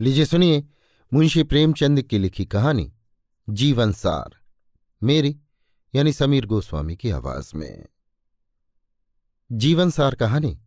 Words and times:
लीजिए 0.00 0.24
सुनिए 0.24 0.64
मुंशी 1.12 1.42
प्रेमचंद 1.42 2.02
की 2.02 2.18
लिखी 2.18 2.46
कहानी, 2.46 2.92
जीवन 3.48 3.92
सार, 3.92 4.40
मेरी, 5.02 5.40
यानी 5.94 6.12
समीर 6.12 6.46
गोस्वामी 6.46 6.96
की 6.96 7.10
आवाज़ 7.10 7.56
में। 7.56 7.86
जीवन 9.52 9.90
सार 9.90 10.14
कहानी, 10.14 10.60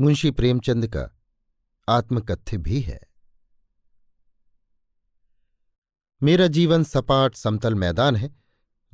मुंशी 0.00 0.30
प्रेमचंद 0.30 0.86
का 0.86 1.20
आत्मकथ्य 1.88 2.56
भी 2.56 2.80
है। 2.80 3.00
मेरा 6.22 6.46
जीवन 6.46 6.84
सपाट 6.84 7.34
समतल 7.34 7.74
मैदान 7.74 8.16
है, 8.16 8.36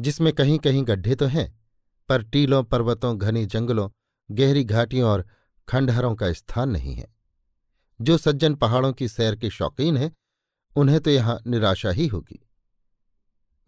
जिसमें 0.01 0.33
कहीं 0.33 0.59
कहीं 0.59 0.85
गड्ढे 0.87 1.15
तो 1.15 1.27
हैं, 1.27 1.61
पर 2.09 2.23
टीलों, 2.23 2.65
पर्वतों, 2.65 3.19
घने 3.19 3.47
जंगलों, 3.47 3.91
गहरी 4.31 4.65
घाटियों 4.65 5.11
और 5.11 5.27
खंडहरों 5.69 6.15
का 6.15 6.33
स्थान 6.33 6.71
नहीं 6.71 6.95
है। 6.95 7.16
जो 8.01 8.19
सज्जन 8.19 8.55
पहाड़ों 8.55 8.93
की 8.93 9.09
सैर 9.09 9.37
के 9.37 9.51
शौकीन 9.51 9.97
हैं, 9.97 10.17
उन्हें 10.77 11.01
तो 11.01 11.11
यहाँ 11.11 11.41
निराशा 11.47 11.91
ही 11.91 12.07
होगी। 12.07 12.49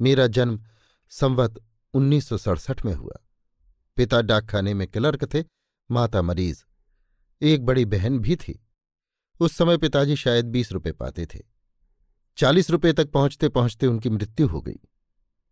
मेरा 0.01 0.27
जन्म 0.27 0.65
संवत 1.09 1.65
उन्नीस 1.95 2.29
सौ 2.29 2.39
सड़सठ 2.39 2.85
में 2.85 2.95
हुआ। 2.95 3.17
पिता 3.97 4.23
डाकखाने 4.23 4.75
में 4.75 4.89
क्लर्क 4.89 5.35
थे, 5.35 5.45
माता 5.91 6.23
मरीज़। 6.23 6.65
एक 7.43 7.65
बड़ी 7.65 7.85
बहन 7.85 8.19
भी 8.19 8.37
थी। 8.37 8.67
उस 9.41 9.57
समय 9.57 9.79
पिताजी 9.79 10.17
शायद 10.17 10.47
बीस 10.47 10.73
रुपये 10.73 10.93
पाते 10.93 11.27
थे। 11.27 11.39
चालीस 12.37 12.71
रुपये 12.71 12.93
तक 12.93 13.11
पहुँचते 13.11 13.49
पहुँचते 13.49 13.87
उनकी 13.87 14.11
मृत्यु 14.11 14.47
हो 14.47 14.61
गई। 14.61 14.81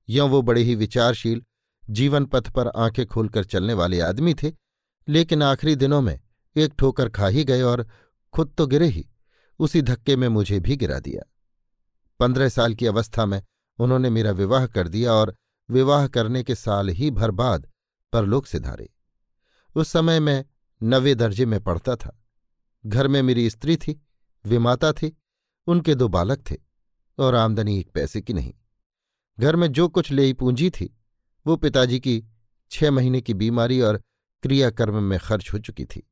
यों 0.08 0.30
वो 0.30 0.42
बड़े 0.42 0.62
ही 0.62 0.74
विचारशील, 0.74 1.42
जीवन 1.90 2.24
पथ 2.24 2.50
पर 2.50 2.68
आँखें 2.68 3.06
खोलकर 3.06 3.44
चलने 3.44 3.74
वाले 3.74 4.00
आदमी 4.00 4.34
थे, 4.34 4.52
लेकिन 5.08 5.42
आखिरी 5.42 5.76
दिनों 5.76 6.00
में 6.00 6.20
एक 6.56 6.72
ठोकर 6.78 7.08
खा 7.08 7.26
ही 7.26 7.44
गए 7.44 7.62
और 7.62 7.88
खुद 8.32 8.54
तो 8.58 8.66
गिरे 8.66 8.86
ही, 8.86 9.08
उसी 9.58 9.82
धक्के 9.82 10.16
में 10.16 10.28
मुझे 10.28 10.60
भी 10.60 10.76
गिरा 10.76 10.98
दिया। 11.00 11.32
पंद्रह 12.20 12.48
साल 12.48 12.74
की 12.74 12.86
अवस्था 12.86 13.26
में 13.26 13.42
उन्होंने 13.78 14.10
मेरा 14.10 14.30
विवाह 14.30 14.66
कर 14.66 14.88
दिया 14.88 15.12
और 15.12 15.36
विवाह 15.70 16.06
करने 16.06 16.42
के 16.42 16.54
साल 16.54 16.88
ही 16.88 17.10
भर 17.10 17.30
बाद 17.30 17.72
परलोक 18.12 18.46
से 18.46 18.60
धारे 18.60 18.92
उस 19.74 19.88
समय 19.88 20.20
मैं 20.20 20.44
नवे 20.82 21.14
दर्जे 21.14 21.46
में 21.46 21.64
पढ़ता 21.64 21.96
था। 21.96 22.22
घर 22.86 23.08
में 23.08 23.22
मेरी 23.22 23.50
स्त्री 23.50 23.76
थी 23.76 24.06
विमाता 24.46 24.92
थी, 24.92 25.16
उनके 25.66 25.94
दो 25.94 26.08
बालक 26.08 26.50
थे 26.50 26.56
और 27.18 27.34
आमदनी 27.34 27.78
एक 27.80 27.90
पैसे 27.90 28.20
की 28.20 28.32
नहीं। 28.32 28.54
घर 29.40 29.56
में 29.56 29.72
जो 29.72 29.88
कुछ 29.88 30.10
ले 30.10 30.32
पूंजी 30.32 30.70
थी, 30.70 30.98
वो 31.46 31.56
पिताजी 31.56 32.00
की 32.00 32.24
छह 32.70 32.90
महीने 32.90 33.20
की 33.20 33.34
बीमारी 33.34 33.80
और 33.80 34.02
क्रियाकर्म 34.42 35.02
में 35.02 35.18
खर्च 35.18 35.52
हो 35.52 35.58
चुकी 35.58 35.84
थी 35.84 36.10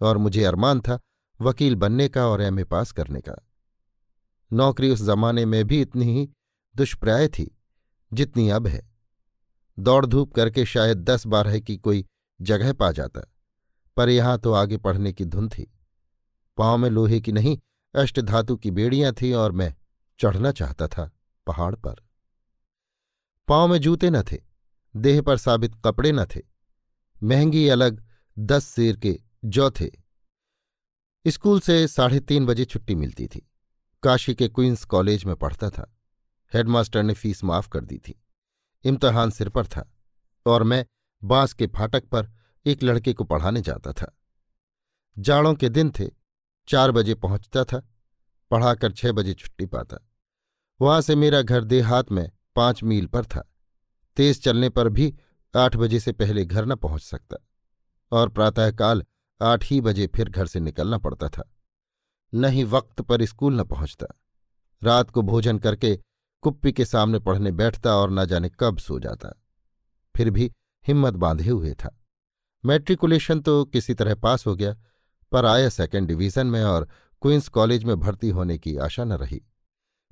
और 0.00 0.18
मुझे 0.18 0.44
अरमान 0.44 0.80
था 0.80 1.00
वकील 1.40 1.74
बनने 1.74 2.08
का 2.08 2.26
और 2.26 2.42
एमए 2.42 2.64
पास 2.64 2.92
करने 2.92 3.20
का। 3.20 3.34
नौकरी 4.50 4.90
उस 4.90 5.02
जमाने 5.02 5.44
में 5.44 5.64
भी 5.64 5.80
इतनी 5.80 6.04
ही 6.04 6.28
दुष्प्राय 6.76 7.28
थी, 7.28 7.50
जितनी 8.12 8.48
अब 8.48 8.66
है। 8.66 8.82
दौड़ 9.78 10.04
धूप 10.06 10.32
करके 10.32 10.64
शायद 10.64 10.98
दस 10.98 11.26
बारह 11.26 11.58
की 11.58 11.76
कोई 11.76 12.04
जगह 12.40 12.72
पा 12.72 12.90
जाता, 12.92 13.20
पर 13.96 14.08
यहाँ 14.08 14.38
तो 14.38 14.52
आगे 14.52 14.76
पढ़ने 14.76 15.12
की 15.12 15.24
धुन 15.24 15.48
थी। 15.48 15.70
पाँव 16.58 16.76
में 16.78 16.88
लोहे 16.90 17.20
की 17.20 17.32
नहीं, 17.32 17.58
अष्ट 17.94 18.20
धातु 18.20 18.56
की 18.56 18.70
बेड़ियाँ 18.70 19.12
थीं 19.12 19.34
और 19.34 19.52
मैं 19.52 19.74
चढ़ना 20.20 20.52
चाहता 20.52 20.88
था 20.88 21.10
पहाड़ 21.46 21.74
पर। 21.74 21.94
पाँव 23.48 23.68
में 23.68 23.78
जूते 23.78 24.10
न 24.10 24.22
थे, 24.22 24.36
देह 24.94 25.20
पर 25.22 25.36
साबित 25.36 25.74
कपड़े 25.84 26.12
न 26.12 26.24
थे, 26.26 26.40
महँगी 27.22 27.68
अलग 27.68 28.02
दस 28.38 28.64
सेर 28.64 28.96
के 28.96 29.18
जौ 29.44 29.70
थे 29.70 29.90
स्कूल 31.26 31.60
से 31.60 31.88
साढ़े 31.88 32.20
तीन 32.20 32.46
बजे 32.46 32.64
छुट्टी 32.64 32.94
मिलती 32.94 33.26
थी। 33.26 33.50
काशी 34.02 34.34
के 34.34 34.48
क्वींस 34.48 34.84
कॉलेज 34.84 35.24
में 35.24 35.36
पढ़ता 35.36 35.70
था। 35.70 35.96
हेडमास्टर 36.54 37.02
ने 37.02 37.14
फ़ीस 37.14 37.44
माफ़ 37.44 37.68
कर 37.68 37.80
दी 37.80 37.98
थी। 37.98 38.24
इम्तहान 38.84 39.30
सिर 39.30 39.48
पर 39.48 39.66
था 39.66 39.92
और 40.46 40.62
मैं 40.62 40.86
बाँस 41.24 41.52
के 41.52 41.66
फाटक 41.66 42.04
पर 42.04 42.32
एक 42.66 42.82
लड़के 42.82 43.12
को 43.12 43.24
पढ़ाने 43.24 43.60
जाता 43.60 43.92
था। 43.92 44.18
जाड़ों 45.18 45.54
के 45.54 45.68
दिन 45.68 45.90
थे, 45.90 46.06
चार 46.68 46.90
बजे 46.90 47.14
पहुँचता 47.14 47.64
था, 47.64 47.88
पढ़ाकर 48.50 48.92
छह 48.92 49.12
बजे 49.12 49.34
छुट्टी 49.34 49.66
पाता। 49.66 50.08
वहाँ 50.80 51.00
से 51.00 51.16
मेरा 51.16 51.42
घर 51.42 51.64
देहात 51.64 52.12
में 52.12 52.30
पाँच 52.56 52.82
मील 52.82 53.06
पर 53.06 53.24
था। 53.24 53.52
तेज 54.16 54.42
चलने 54.44 54.68
पर 54.68 54.88
भी 54.88 55.14
आठ 55.56 55.76
बजे 55.76 56.00
से 56.00 56.12
पहले 56.12 56.44
घर 56.44 56.66
न 56.66 56.74
पहुँच 56.74 57.02
सकता 57.02 57.36
और 58.12 58.28
प्रातःकाल 58.28 59.04
आठ 59.40 59.64
ही 59.64 59.80
बजे 59.80 60.06
फिर 60.06 60.28
घर 60.28 60.46
से 60.46 60.60
निकलना 60.60 60.98
पड़ता 60.98 61.28
था। 61.28 61.52
न 62.34 62.44
ही 62.44 62.64
वक्त 62.64 63.00
पर 63.00 63.24
स्कूल 63.24 63.60
न 63.60 63.64
पहुँचता। 63.64 64.06
रात 64.82 65.10
को 65.10 65.22
भोजन 65.22 65.58
करके 65.58 65.98
कुप्पी 66.42 66.72
के 66.72 66.84
सामने 66.84 67.18
पढ़ने 67.18 67.52
बैठता 67.52 67.96
और 67.96 68.10
न 68.10 68.24
जाने 68.24 68.50
कब 68.60 68.78
सो 68.78 68.98
जाता। 68.98 69.42
फिर 70.16 70.30
भी 70.30 70.52
हिम्मत 70.86 71.14
बांधे 71.14 71.50
हुए 71.50 71.74
था। 71.74 72.02
मैट्रिकुलेशन 72.64 73.40
तो 73.40 73.64
किसी 73.64 73.94
तरह 73.94 74.14
पास 74.14 74.46
हो 74.46 74.56
गया, 74.56 74.76
पर 75.32 75.46
आया 75.46 75.68
सेकेंड 75.68 76.08
डिवीज़न 76.08 76.46
में 76.46 76.64
और 76.64 76.88
क्वींस 77.22 77.48
कॉलेज 77.48 77.84
में 77.84 78.00
भर्ती 78.00 78.28
होने 78.28 78.58
की 78.58 78.76
आशा 78.76 79.04
न 79.04 79.12
रही। 79.12 79.42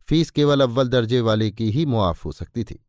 फ़ीस 0.09 0.31
केवल 0.31 0.61
अव्वल 0.61 0.89
दर्जे 0.89 1.21
वाले 1.21 1.51
की 1.51 1.71
ही 1.71 1.87
मुआफ 1.87 2.25
हो 2.25 2.33
सकती 2.33 2.65
थी। 2.65 2.87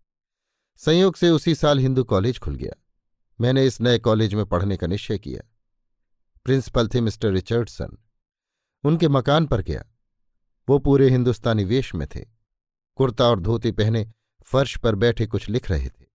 संयोग 0.77 1.15
से 1.15 1.29
उसी 1.29 1.55
साल 1.55 1.79
हिंदू 1.79 2.03
कॉलेज 2.03 2.39
खुल 2.39 2.55
गया। 2.55 2.81
मैंने 3.41 3.65
इस 3.65 3.81
नए 3.81 3.99
कॉलेज 3.99 4.33
में 4.33 4.45
पढ़ने 4.45 4.77
का 4.77 4.87
निश्चय 4.87 5.17
किया। 5.17 5.54
प्रिंसिपल 6.45 6.87
थे 6.87 7.01
मिस्टर 7.01 7.31
रिचर्डसन। 7.31 7.97
उनके 8.83 9.07
मकान 9.07 9.45
पर 9.45 9.61
गया। 9.61 9.83
वो 10.69 10.79
पूरे 10.79 11.09
हिंदुस्तानी 11.09 11.63
वेश 11.63 11.93
में 11.95 12.07
थे। 12.07 12.25
कुर्ता 12.95 13.23
और 13.23 13.39
धोती 13.39 13.71
पहने 13.71 14.11
फर्श 14.45 14.77
पर 14.77 14.95
बैठे 14.95 15.27
कुछ 15.27 15.49
लिख 15.49 15.69
रहे 15.71 15.89
थे। 15.89 16.05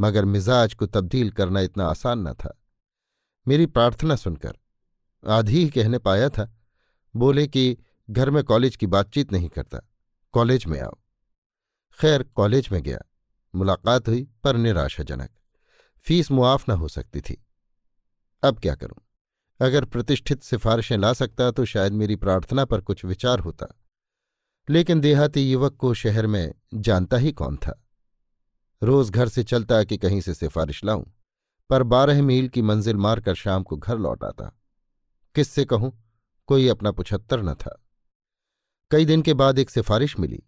मगर 0.00 0.24
मिजाज 0.24 0.74
को 0.74 0.86
तब्दील 0.86 1.30
करना 1.30 1.60
इतना 1.60 1.86
आसान 1.86 2.28
न 2.28 2.32
था। 2.34 2.56
मेरी 3.48 3.66
प्रार्थना 3.66 4.16
सुनकर 4.16 4.58
आधी 5.28 5.58
ही 5.58 5.68
कहने 5.70 5.98
पाया 5.98 6.28
था, 6.28 6.54
बोले 7.16 7.46
कि 7.46 7.76
घर 8.10 8.30
में 8.30 8.42
कॉलेज 8.44 8.76
की 8.76 8.86
बातचीत 8.86 9.32
नहीं 9.32 9.48
करता, 9.48 9.80
कॉलेज 10.32 10.66
में 10.66 10.80
आओ। 10.80 10.98
खैर, 12.00 12.22
कॉलेज 12.22 12.68
में 12.72 12.82
गया। 12.82 12.98
मुलाकात 13.54 14.08
हुई 14.08 14.28
पर 14.44 14.56
निराशाजनक। 14.56 15.30
फ़ीस 16.04 16.30
मुआफ 16.30 16.68
न 16.68 16.72
हो 16.72 16.88
सकती 16.88 17.20
थी। 17.20 17.46
अब 18.42 18.58
क्या 18.58 18.74
करूँ? 18.74 18.96
अगर 19.60 19.84
प्रतिष्ठित 19.84 20.42
सिफारिशें 20.42 20.98
ला 20.98 21.12
सकता 21.12 21.50
तो 21.50 21.64
शायद 21.64 21.92
मेरी 21.92 22.16
प्रार्थना 22.16 22.64
पर 22.64 22.80
कुछ 22.80 23.04
विचार 23.04 23.38
होता। 23.38 23.66
लेकिन 24.70 25.00
देहाती 25.00 25.52
युवक 25.52 25.76
को 25.76 25.94
शहर 25.94 26.26
में 26.26 26.54
जानता 26.74 27.16
ही 27.16 27.32
कौन 27.32 27.56
था? 27.56 27.84
रोज 28.82 29.10
घर 29.10 29.28
से 29.28 29.44
चलता 29.44 29.84
कि 29.84 29.98
कहीं 29.98 30.20
से 30.20 30.34
सिफारिश 30.34 30.84
लाऊं, 30.84 31.04
पर 31.70 31.82
बारह 31.82 32.22
मील 32.22 32.48
की 32.48 32.62
मंजिल 32.62 32.96
मारकर 32.96 33.34
शाम 33.34 33.62
को 33.62 33.76
घर 33.76 33.98
लौट 33.98 34.24
आता। 34.24 34.60
किससे 35.34 35.64
कहूँ, 35.64 35.92
कोई 36.46 36.68
अपना 36.68 36.92
पुछत्तर 36.92 37.42
न 37.42 37.54
था। 37.54 37.86
कई 38.90 39.04
दिन 39.04 39.22
के 39.22 39.34
बाद 39.34 39.58
एक 39.58 39.70
सिफारिश 39.70 40.18
मिली। 40.18 40.42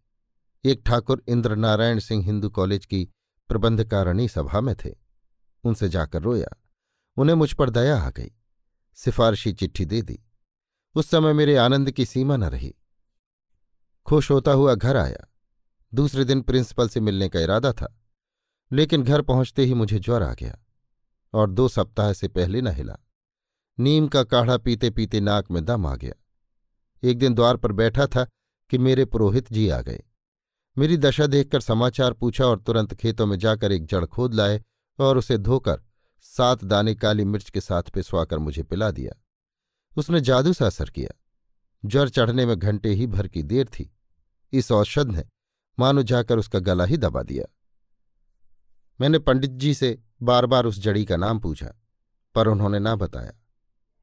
एक 0.65 0.83
ठाकुर 0.87 1.23
इंद्र 1.29 1.57
नारायण 1.57 1.99
सिंह 1.99 2.25
हिंदू 2.25 2.51
कॉलेज 2.51 2.87
की 2.87 3.09
प्रबंधकारिणी 3.49 4.29
सभा 4.29 4.61
में 4.61 4.75
थे। 4.85 4.95
उनसे 5.65 5.89
जाकर 5.89 6.23
रोया। 6.23 6.63
उन्हें 7.17 7.37
मुझ 7.37 7.53
पर 7.53 7.71
दया 7.71 7.99
आ 7.99 8.11
गई। 8.11 8.31
सिफारशी 8.99 9.53
चिट्ठी 9.53 9.85
दे 9.85 10.03
दी। 10.03 10.19
उस 10.95 11.09
समय 11.09 11.33
मेरे 11.33 11.57
आनंद 11.57 11.91
की 11.91 12.05
सीमा 12.07 12.37
न 12.37 12.45
रही। 12.45 12.75
खुश 14.07 14.31
होता 14.31 14.53
हुआ 14.53 14.75
घर 14.75 14.97
आया। 14.97 15.27
दूसरे 15.93 16.25
दिन 16.25 16.41
प्रिंसिपल 16.41 16.89
से 16.89 17.01
मिलने 17.01 17.29
का 17.29 17.41
इरादा 17.41 17.73
था, 17.73 17.95
लेकिन 18.71 19.03
घर 19.03 19.23
पहुँचते 19.23 19.65
ही 19.65 19.75
मुझे 19.75 19.99
ज्वर 19.99 20.23
आ 20.23 20.33
गया 20.35 20.59
और 21.35 21.51
दो 21.51 21.69
सप्ताह 21.69 22.13
से 22.13 22.29
पहले 22.29 22.61
न 22.61 22.69
हिला। 22.69 22.97
नीम 23.79 24.09
का 24.09 24.23
काढ़ा 24.25 24.57
पीते 24.57 24.91
पीते 24.91 25.21
नाक 25.21 25.51
में 25.51 25.65
दम 25.65 25.87
आ 25.87 25.95
गया। 25.97 26.15
एक 27.03 27.19
दिन 27.19 27.35
द्वार 27.35 27.57
पर 27.57 27.73
बैठा 27.73 28.07
था 28.07 28.25
कि 28.71 28.79
मेरे 28.79 29.05
पुरोहित 29.05 29.53
जी 29.53 29.69
आ 29.69 29.81
गए। 29.81 30.03
मेरी 30.77 30.97
दशा 30.97 31.27
देखकर 31.27 31.61
समाचार 31.61 32.13
पूछा 32.13 32.47
और 32.47 32.59
तुरंत 32.59 32.95
खेतों 32.95 33.27
में 33.27 33.39
जाकर 33.39 33.73
एक 33.73 33.87
जड़ 33.87 34.05
खोद 34.07 34.35
लाए 34.35 34.63
और 34.99 35.19
उसे 35.19 35.39
धोकर 35.39 35.83
सात 36.25 36.65
दाने 36.65 36.95
काली 36.95 37.25
मिर्च 37.25 37.51
के 37.51 37.61
साथ 37.61 37.83
पिसवाकर 37.83 38.39
मुझे 38.39 38.63
पिला 38.63 38.91
दिया। 38.91 39.13
उसने 39.97 40.21
जादू 40.21 40.53
सा 40.53 40.67
असर 40.67 40.91
किया। 40.91 41.19
ज्वर 41.85 42.09
चढ़ने 42.09 42.47
में 42.47 42.57
घंटे 42.57 42.89
ही 42.89 43.07
भर 43.07 43.29
की 43.29 43.43
देर 43.43 43.67
थी। 43.67 43.91
इस 44.53 44.73
औषध 44.73 45.09
ने 45.09 45.25
मानो 45.79 46.03
जाकर 46.03 46.39
उसका 46.39 46.59
गला 46.59 46.85
ही 46.85 46.97
दबा 46.97 47.23
दिया। 47.23 47.45
मैंने 49.01 49.19
पंडित 49.19 49.51
जी 49.51 49.75
से 49.75 49.99
बार 50.23 50.47
बार 50.47 50.67
उस 50.67 50.79
जड़ी 50.79 51.05
का 51.05 51.17
नाम 51.17 51.39
पूछा, 51.39 51.73
पर 52.35 52.47
उन्होंने 52.47 52.79
ना 52.79 52.95
बताया। 52.97 53.33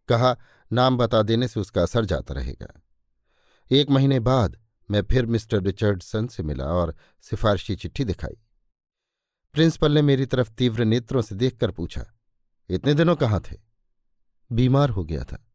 कहा, 0.09 0.35
नाम 0.71 0.97
बता 0.97 1.21
देने 1.21 1.47
से 1.47 1.59
उसका 1.59 1.81
असर 1.81 2.05
जाता 2.05 2.33
रहेगा। 2.33 2.67
एक 3.71 3.89
महीने 3.89 4.19
बाद 4.19 4.57
मैं 4.91 5.01
फिर 5.01 5.25
मिस्टर 5.25 5.61
रिचर्डसन 5.61 6.27
से 6.27 6.43
मिला 6.43 6.65
और 6.65 6.95
सिफारिशी 7.21 7.75
चिट्ठी 7.75 8.03
दिखाई। 8.03 8.37
प्रिंसिपल 9.55 9.91
ने 9.91 10.01
मेरी 10.01 10.25
तरफ़ 10.25 10.51
तीव्र 10.51 10.85
नेत्रों 10.85 11.21
से 11.21 11.35
देखकर 11.35 11.71
पूछा, 11.71 12.05
इतने 12.69 12.93
दिनों 12.93 13.15
कहाँ 13.15 13.41
थे? 13.41 13.55
बीमार 14.51 14.89
हो 14.89 15.03
गया 15.03 15.23
था। 15.23 15.45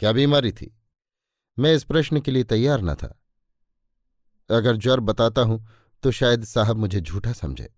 क्या 0.00 0.12
बीमारी 0.12 0.52
थी? 0.52 0.74
मैं 1.58 1.74
इस 1.74 1.84
प्रश्न 1.84 2.20
के 2.20 2.30
लिए 2.30 2.44
तैयार 2.44 2.82
न 2.82 2.94
था। 2.94 3.14
अगर 4.50 4.76
ज्वर 4.76 5.00
बताता 5.00 5.42
हूँ 5.42 5.66
तो 6.02 6.10
शायद 6.10 6.44
साहब 6.44 6.76
मुझे 6.76 7.00
झूठा 7.00 7.32
समझे। 7.32 7.68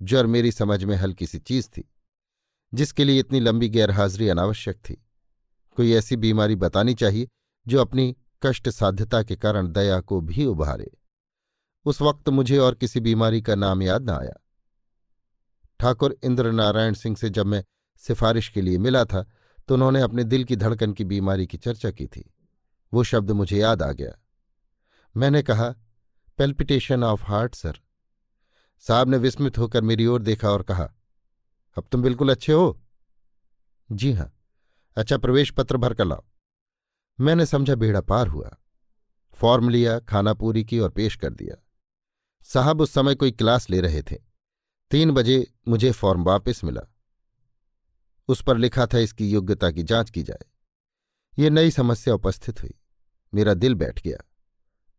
ज्वर 0.00 0.26
मेरी 0.26 0.52
समझ 0.52 0.84
में 0.84 0.96
हल्की 0.96 1.26
सी 1.26 1.38
चीज़ 1.38 1.68
थी, 1.68 1.88
जिसके 2.72 3.04
लिए 3.04 3.18
इतनी 3.18 3.40
लंबी 3.40 3.68
गैरहाजिरी 3.68 4.28
अनावश्यक 4.28 4.76
थी। 4.78 4.94
कोई 5.76 5.92
ऐसी 5.92 6.16
बीमारी 6.16 6.56
बतानी 6.56 6.94
चाहिए, 6.94 7.28
जो 7.66 7.80
अपनी 7.80 8.16
कष्ट 8.42 8.68
साध्यता 8.68 9.22
के 9.22 9.36
कारण 9.36 9.68
दया 9.68 10.00
को 10.00 10.20
भी 10.20 10.44
उभारे। 10.44 10.90
उस 11.84 12.00
वक्त 12.02 12.28
मुझे 12.28 12.58
और 12.58 12.74
किसी 12.74 13.00
बीमारी 13.00 13.42
का 13.42 13.54
नाम 13.54 13.82
याद 13.82 14.10
न 14.10 14.10
आया। 14.10 14.36
ठाकुर 15.80 16.16
इंद्र 16.24 16.52
नारायण 16.52 16.94
सिंह 16.94 17.16
से 17.16 17.30
जब 17.30 17.46
मैं 17.46 17.64
सिफारिश 18.02 18.48
के 18.48 18.60
लिए 18.60 18.78
मिला 18.78 19.04
था 19.04 19.26
तो 19.68 19.74
उन्होंने 19.74 20.00
अपने 20.00 20.24
दिल 20.24 20.44
की 20.44 20.56
धड़कन 20.56 20.92
की 20.92 21.04
बीमारी 21.04 21.46
की 21.46 21.56
चर्चा 21.56 21.90
की 21.90 22.06
थी। 22.06 22.34
वो 22.92 23.04
शब्द 23.04 23.30
मुझे 23.30 23.58
याद 23.58 23.82
आ 23.82 23.92
गया। 23.92 24.12
मैंने 25.16 25.42
कहा 25.42 25.74
पेल्पिटेशन 26.38 27.04
ऑफ़ 27.04 27.24
हार्ट 27.24 27.54
सर 27.54 27.78
साहब 28.84 29.08
ने 29.08 29.16
विस्मित 29.16 29.58
होकर 29.58 29.82
मेरी 29.82 30.06
ओर 30.06 30.22
देखा 30.22 30.50
और 30.50 30.62
कहा, 30.62 30.84
अब 31.76 31.88
तुम 31.92 32.02
बिल्कुल 32.02 32.30
अच्छे 32.30 32.52
हो? 32.52 32.80
जी 33.92 34.12
हाँ। 34.12 34.32
अच्छा 34.96 35.18
प्रवेश 35.18 35.50
पत्र 35.50 35.76
भर 35.76 35.94
कर 35.94 36.04
लाओ। 36.04 36.24
मैंने 37.20 37.46
समझा 37.46 37.74
बेड़ा 37.74 38.00
पार 38.00 38.28
हुआ। 38.28 38.56
फॉर्म 39.34 39.68
लिया, 39.68 39.98
खाना 40.00 40.34
पूरी 40.34 40.64
की 40.64 40.78
और 40.78 40.90
पेश 40.90 41.16
कर 41.16 41.30
दिया। 41.30 41.56
साहब 42.42 42.80
उस 42.80 42.92
समय 42.92 43.14
कोई 43.14 43.30
क्लास 43.30 43.70
ले 43.70 43.80
रहे 43.80 44.02
थे। 44.02 44.27
तीन 44.90 45.10
बजे 45.10 45.52
मुझे 45.68 45.92
फॉर्म 45.92 46.24
वापस 46.24 46.64
मिला। 46.64 46.80
उस 48.28 48.42
पर 48.42 48.56
लिखा 48.56 48.86
था 48.86 48.98
इसकी 48.98 49.30
योग्यता 49.30 49.70
की 49.70 49.82
जाँच 49.82 50.10
की 50.10 50.22
जाए। 50.22 50.44
ये 51.38 51.50
नई 51.50 51.70
समस्या 51.70 52.14
उपस्थित 52.14 52.62
हुई। 52.62 52.74
मेरा 53.34 53.54
दिल 53.54 53.74
बैठ 53.74 54.02
गया। 54.02 54.18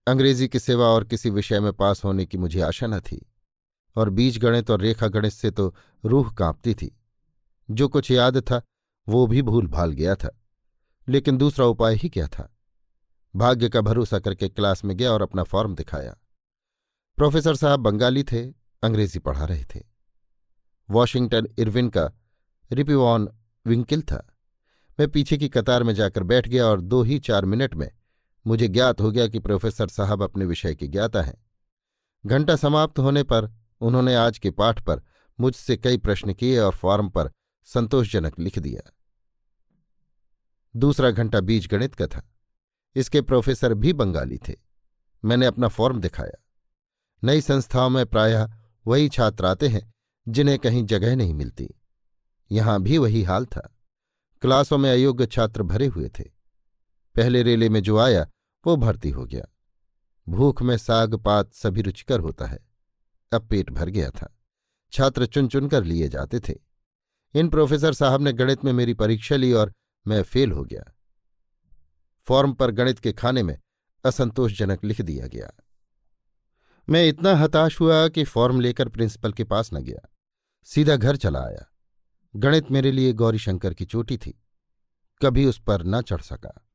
अंग्रेज़ी 0.07 0.47
की 0.47 0.59
सेवा 0.59 0.85
और 0.85 1.03
किसी 1.03 1.29
विषय 1.29 1.59
में 1.59 1.73
पास 1.73 2.03
होने 2.03 2.25
की 2.25 2.37
मुझे 2.37 2.61
आशा 2.61 2.87
न 2.87 2.99
थी, 2.99 3.31
और 3.95 4.09
बीज 4.09 4.37
गणित 4.37 4.71
और 4.71 4.81
रेखा 4.81 5.07
गणित 5.07 5.33
से 5.33 5.51
तो 5.51 5.75
रूह 6.05 6.33
कांपती 6.33 6.73
थी। 6.73 7.01
जो 7.71 7.87
कुछ 7.87 8.11
याद 8.11 8.37
था, 8.37 8.61
वो 9.09 9.27
भी 9.27 9.41
भूल 9.41 9.67
भाल 9.67 9.91
गया 9.91 10.15
था। 10.15 10.41
लेकिन 11.09 11.37
दूसरा 11.37 11.65
उपाय 11.65 11.95
ही 11.95 12.09
क्या 12.09 12.27
था? 12.27 12.55
भाग्य 13.35 13.69
का 13.69 13.81
भरोसा 13.81 14.19
करके 14.19 14.49
क्लास 14.49 14.85
में 14.85 14.97
गया 14.97 15.11
और 15.11 15.21
अपना 15.21 15.43
फॉर्म 15.43 15.75
दिखाया। 15.75 16.17
प्रोफेसर 17.15 17.55
साहब 17.55 17.79
बंगाली 17.79 18.23
थे 18.23 18.58
अंग्रेज़ी 18.83 19.19
पढ़ा 19.19 19.45
रहे 19.45 19.63
थे। 19.63 19.79
वॉशिंगटन 20.89 21.47
इरविन 21.57 21.89
का 21.89 22.11
रिपिवॉन 22.71 23.29
विंकिल 23.65 24.01
था। 24.01 24.35
मैं 24.99 25.11
पीछे 25.11 25.37
की 25.37 25.49
कतार 25.49 25.83
में 25.83 25.93
जाकर 25.93 26.23
बैठ 26.23 26.47
गया 26.47 26.65
और 26.65 26.81
दो 26.81 27.03
ही 27.03 27.19
चार 27.19 27.45
मिनट 27.45 27.75
में 27.75 27.91
मुझे 28.47 28.67
ज्ञात 28.67 29.01
हो 29.01 29.11
गया 29.11 29.27
कि 29.27 29.39
प्रोफेसर 29.39 29.87
साहब 29.87 30.23
अपने 30.23 30.45
विषय 30.45 30.75
के 30.75 30.87
ज्ञाता 30.87 31.21
हैं। 31.21 31.45
घंटा 32.25 32.55
समाप्त 32.55 32.99
होने 32.99 33.23
पर 33.23 33.53
उन्होंने 33.81 34.15
आज 34.15 34.39
के 34.39 34.51
पाठ 34.51 34.81
पर 34.81 35.01
मुझसे 35.39 35.77
कई 35.77 35.97
प्रश्न 35.97 36.33
किए 36.33 36.59
और 36.59 36.75
फॉर्म 36.75 37.09
पर 37.09 37.31
संतोषजनक 37.65 38.39
लिख 38.39 38.59
दिया। 38.59 38.91
दूसरा 40.75 41.11
घंटा 41.11 41.39
बीज 41.39 41.67
गणित 41.67 41.95
का 41.95 42.07
था। 42.07 42.33
इसके 42.95 43.21
प्रोफेसर 43.21 43.73
भी 43.73 43.93
बंगाली 43.93 44.37
थे। 44.37 44.55
मैंने 45.25 45.45
अपना 45.45 45.67
फॉर्म 45.67 46.01
दिखाया। 46.01 46.43
नई 47.23 47.41
संस्थाओं 47.41 47.89
में 47.89 48.05
प्रायः 48.05 48.58
वही 48.89 49.09
छात्र 49.09 49.45
आते 49.45 49.67
हैं, 49.67 49.93
जिन्हें 50.27 50.59
कहीं 50.59 50.85
जगह 50.85 51.15
नहीं 51.15 51.33
मिलती। 51.33 51.69
यहाँ 52.51 52.81
भी 52.81 52.97
वही 52.97 53.23
हाल 53.23 53.45
था। 53.45 53.77
क्लासों 54.41 54.77
में 54.77 54.91
अयोग्य 54.91 55.25
छात्र 55.25 55.63
भरे 55.63 55.85
हुए 55.85 56.09
थे। 56.09 56.23
पहले 57.15 57.43
रेले 57.43 57.69
में 57.69 57.83
जो 57.83 57.97
आया, 57.97 58.27
वो 58.67 58.75
भर्ती 58.75 59.09
हो 59.09 59.25
गया। 59.25 59.45
भूख 60.29 60.61
में 60.61 60.77
साग 60.77 61.15
पात 61.15 61.53
सभी 61.53 61.81
रुचिकर 61.81 62.19
होता 62.19 62.45
है। 62.45 62.59
अब 63.33 63.47
पेट 63.47 63.69
भर 63.69 63.89
गया 63.89 64.09
था। 64.09 64.37
छात्र 64.91 65.25
चुन 65.25 65.47
चुनकर 65.47 65.83
लिए 65.83 66.07
जाते 66.07 66.39
थे। 66.39 66.55
इन 67.33 67.49
प्रोफेसर 67.49 67.93
साहब 67.93 68.21
ने 68.21 68.33
गणित 68.33 68.65
में 68.65 68.73
मेरी 68.73 68.93
परीक्षा 68.93 69.35
ली 69.35 69.53
और 69.53 69.73
मैं 70.07 70.23
फेल 70.23 70.51
हो 70.51 70.63
गया। 70.63 70.95
फॉर्म 72.21 72.53
पर 72.53 72.71
गणित 72.71 72.99
के 72.99 73.13
खाने 73.13 73.43
में 73.43 73.59
असंतोषजनक 74.05 74.83
लिख 74.83 75.01
दिया 75.01 75.27
गया। 75.27 75.51
मैं 76.89 77.07
इतना 77.07 77.35
हताश 77.35 77.79
हुआ 77.79 78.07
कि 78.07 78.23
फॉर्म 78.23 78.59
लेकर 78.59 78.89
प्रिंसिपल 78.89 79.33
के 79.33 79.43
पास 79.43 79.73
न 79.73 79.83
गया। 79.83 80.09
सीधा 80.63 80.95
घर 80.95 81.15
चला 81.15 81.39
आया। 81.39 81.73
गणित 82.35 82.71
मेरे 82.71 82.91
लिए 82.91 83.13
गौरीशंकर 83.13 83.73
की 83.73 83.85
चोटी 83.85 84.17
थी। 84.17 84.43
कभी 85.25 85.45
उस 85.45 85.61
पर 85.61 85.83
न 85.83 86.01
चढ़ 86.01 86.21
सका। 86.21 86.67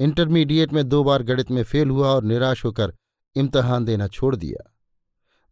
इंटरमीडिएट 0.00 0.72
में 0.72 0.88
दो 0.88 1.04
बार 1.04 1.22
गणित 1.22 1.50
में 1.50 1.62
फेल 1.62 1.90
हुआ 1.90 2.08
और 2.08 2.24
निराश 2.24 2.64
होकर 2.64 2.94
इम्तहान 3.36 3.84
देना 3.84 4.08
छोड़ 4.08 4.36
दिया। 4.36 4.76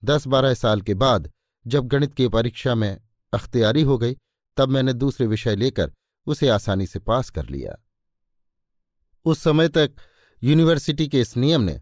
दस 0.04 0.26
बारह 0.26 0.54
साल 0.54 0.80
के 0.80 0.94
बाद 0.94 1.30
जब 1.66 1.86
गणित 1.86 2.14
की 2.14 2.28
परीक्षा 2.28 2.74
में 2.74 3.00
अख्तियारी 3.32 3.82
हो 3.82 3.98
गई, 3.98 4.16
तब 4.56 4.68
मैंने 4.68 4.92
दूसरे 4.92 5.26
विषय 5.26 5.56
लेकर 5.56 5.92
उसे 6.26 6.48
आसानी 6.48 6.86
से 6.86 6.98
पास 6.98 7.30
कर 7.30 7.48
लिया। 7.48 7.86
उस 9.24 9.38
समय 9.38 9.68
तक 9.68 9.92
यूनिवर्सिटी 10.42 11.08
के 11.08 11.20
इस 11.20 11.36
नियम 11.36 11.60
ने 11.60 11.80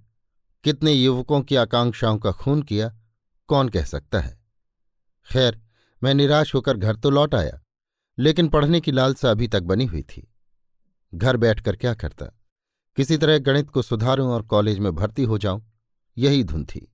कितने 0.64 0.92
युवकों 0.92 1.40
की 1.42 1.56
आकांक्षाओं 1.56 2.18
का 2.18 2.32
खून 2.32 2.62
किया, 2.62 2.88
कौन 3.48 3.68
कह 3.68 3.84
सकता 3.84 4.20
है? 4.20 4.38
खैर, 5.26 5.60
मैं 6.02 6.14
निराश 6.14 6.54
होकर 6.54 6.76
घर 6.76 6.96
तो 6.96 7.10
लौट 7.10 7.34
आया, 7.34 7.60
लेकिन 8.18 8.48
पढ़ने 8.48 8.80
की 8.80 8.92
लालसा 8.92 9.30
अभी 9.30 9.48
तक 9.48 9.62
बनी 9.62 9.84
हुई 9.84 10.02
थी। 10.02 10.26
घर 11.12 11.36
बैठकर 11.36 11.76
क्या 11.76 11.94
करता? 11.94 12.26
किसी 12.96 13.16
तरह 13.16 13.38
गणित 13.38 13.70
को 13.70 13.82
सुधारूं 13.82 14.28
और 14.28 14.42
कॉलेज 14.42 14.78
में 14.78 14.94
भर्ती 14.94 15.24
हो 15.24 15.38
जाऊँ, 15.38 15.62
यही 16.16 16.44
धुन 16.44 16.64
थी। 16.64 16.86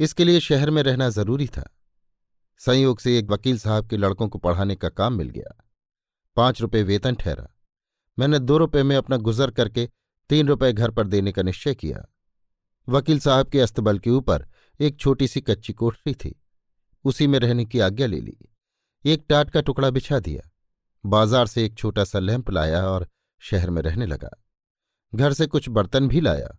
इसके 0.00 0.24
लिए 0.24 0.40
शहर 0.40 0.70
में 0.70 0.82
रहना 0.82 1.08
ज़रूरी 1.08 1.46
था। 1.46 1.68
संयोग 2.60 3.00
से 3.00 3.18
एक 3.18 3.30
वकील 3.30 3.58
साहब 3.58 3.88
के 3.88 3.96
लड़कों 3.96 4.28
को 4.28 4.38
पढ़ाने 4.38 4.76
का 4.76 4.88
काम 4.88 5.12
मिल 5.12 5.28
गया। 5.28 5.56
पाँच 6.36 6.60
रुपये 6.60 6.82
वेतन 6.82 7.14
ठहरा। 7.14 7.48
मैंने 8.18 8.38
दो 8.38 8.56
रुपये 8.58 8.82
में 8.82 8.96
अपना 8.96 9.16
गुजर 9.16 9.50
करके 9.50 9.88
तीन 10.30 10.48
रुपये 10.48 10.72
घर 10.72 10.90
पर 10.90 11.06
देने 11.06 11.32
का 11.32 11.42
निश्चय 11.42 11.74
किया। 11.74 12.04
वकील 12.88 13.18
साहब 13.20 13.48
के 13.48 13.60
अस्तबल 13.60 13.98
के 13.98 14.10
ऊपर 14.10 14.46
एक 14.80 14.96
छोटी 14.96 15.28
सी 15.28 15.40
कच्ची 15.40 15.72
कोठरी 15.72 16.14
थी। 16.14 16.34
उसी 17.04 17.26
में 17.26 17.38
रहने 17.38 17.64
की 17.64 17.80
आज्ञा 17.80 18.06
ले 18.06 18.20
ली। 18.20 18.36
एक 19.04 19.24
टाट 19.28 19.50
का 19.50 19.60
टुकड़ा 19.60 19.90
बिछा 19.90 20.18
दिया। 20.18 20.48
बाज़ार 21.04 21.46
से 21.46 21.64
एक 21.64 21.74
छोटा 21.74 22.04
सा 22.04 22.18
लैंप 22.18 22.50
लाया 22.50 22.82
और 22.86 23.06
शहर 23.42 23.70
में 23.70 23.82
रहने 23.82 24.06
लगा। 24.06 24.30
घर 25.12 25.32
से 25.32 25.46
कुछ 25.46 25.68
बर्तन 25.68 26.08
भी 26.08 26.20
लाया। 26.20 26.56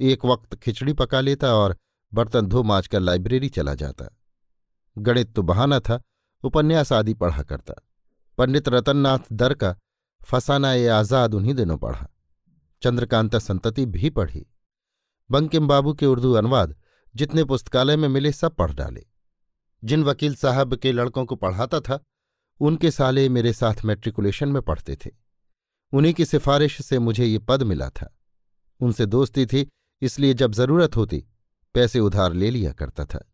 एक 0.00 0.24
वक्त 0.24 0.54
खिचड़ी 0.54 0.92
पका 0.92 1.20
लेता 1.20 1.54
और 1.54 1.76
बर्तन 2.12 2.46
धो 2.46 2.62
माज 2.62 2.86
कर 2.86 3.00
लाइब्रेरी 3.00 3.48
चला 3.48 3.74
जाता। 3.74 4.08
गणित 4.96 5.32
तो 5.34 5.42
बहाना 5.42 5.80
था, 5.80 6.00
उपन्यास 6.44 6.92
आदि 6.92 7.14
पढ़ा 7.14 7.42
करता। 7.42 7.74
पंडित 8.38 8.68
रतननाथ 8.68 9.32
दर 9.32 9.54
का 9.54 9.76
फसाना 10.22 10.72
ए 10.72 10.86
आज़ाद 10.86 11.34
उन्हीं 11.34 11.54
दिनों 11.54 11.78
पढ़ा। 11.78 12.08
चंद्रकांता 12.82 13.38
संतति 13.38 13.86
भी 13.86 14.10
पढ़ी। 14.10 14.46
बंकिम 15.30 15.68
बाबू 15.68 15.94
के 15.94 16.06
उर्दू 16.06 16.32
अनुवाद 16.32 16.76
जितने 17.16 17.44
पुस्तकालय 17.44 17.96
में 17.96 18.08
मिले 18.08 18.32
सब 18.32 18.54
पढ़ 18.54 18.72
डाले। 18.72 19.06
जिन 19.84 20.04
वकील 20.04 20.34
साहब 20.34 20.74
के 20.74 20.92
लड़कों 20.92 21.24
को 21.24 21.36
पढ़ाता 21.36 21.80
था, 21.80 22.00
उनके 22.60 22.90
साले 22.90 23.28
मेरे 23.28 23.52
साथ 23.52 23.84
मैट्रिकुलेशन 23.84 24.48
में 24.48 24.62
पढ़ते 24.62 24.96
थे। 24.96 25.10
उन्हीं 25.92 26.14
की 26.14 26.24
सिफारिश 26.24 26.82
से 26.82 26.98
मुझे 26.98 27.24
ये 27.24 27.38
पद 27.38 27.62
मिला 27.62 27.88
था। 27.88 28.18
उनसे 28.80 29.06
दोस्ती 29.06 29.46
थी, 29.46 29.68
इसलिए 30.02 30.34
जब 30.34 30.52
ज़रूरत 30.52 30.96
होती, 30.96 31.24
पैसे 31.74 32.00
उधार 32.00 32.32
ले 32.32 32.50
लिया 32.50 32.72
करता 32.72 33.04
था। 33.04 33.32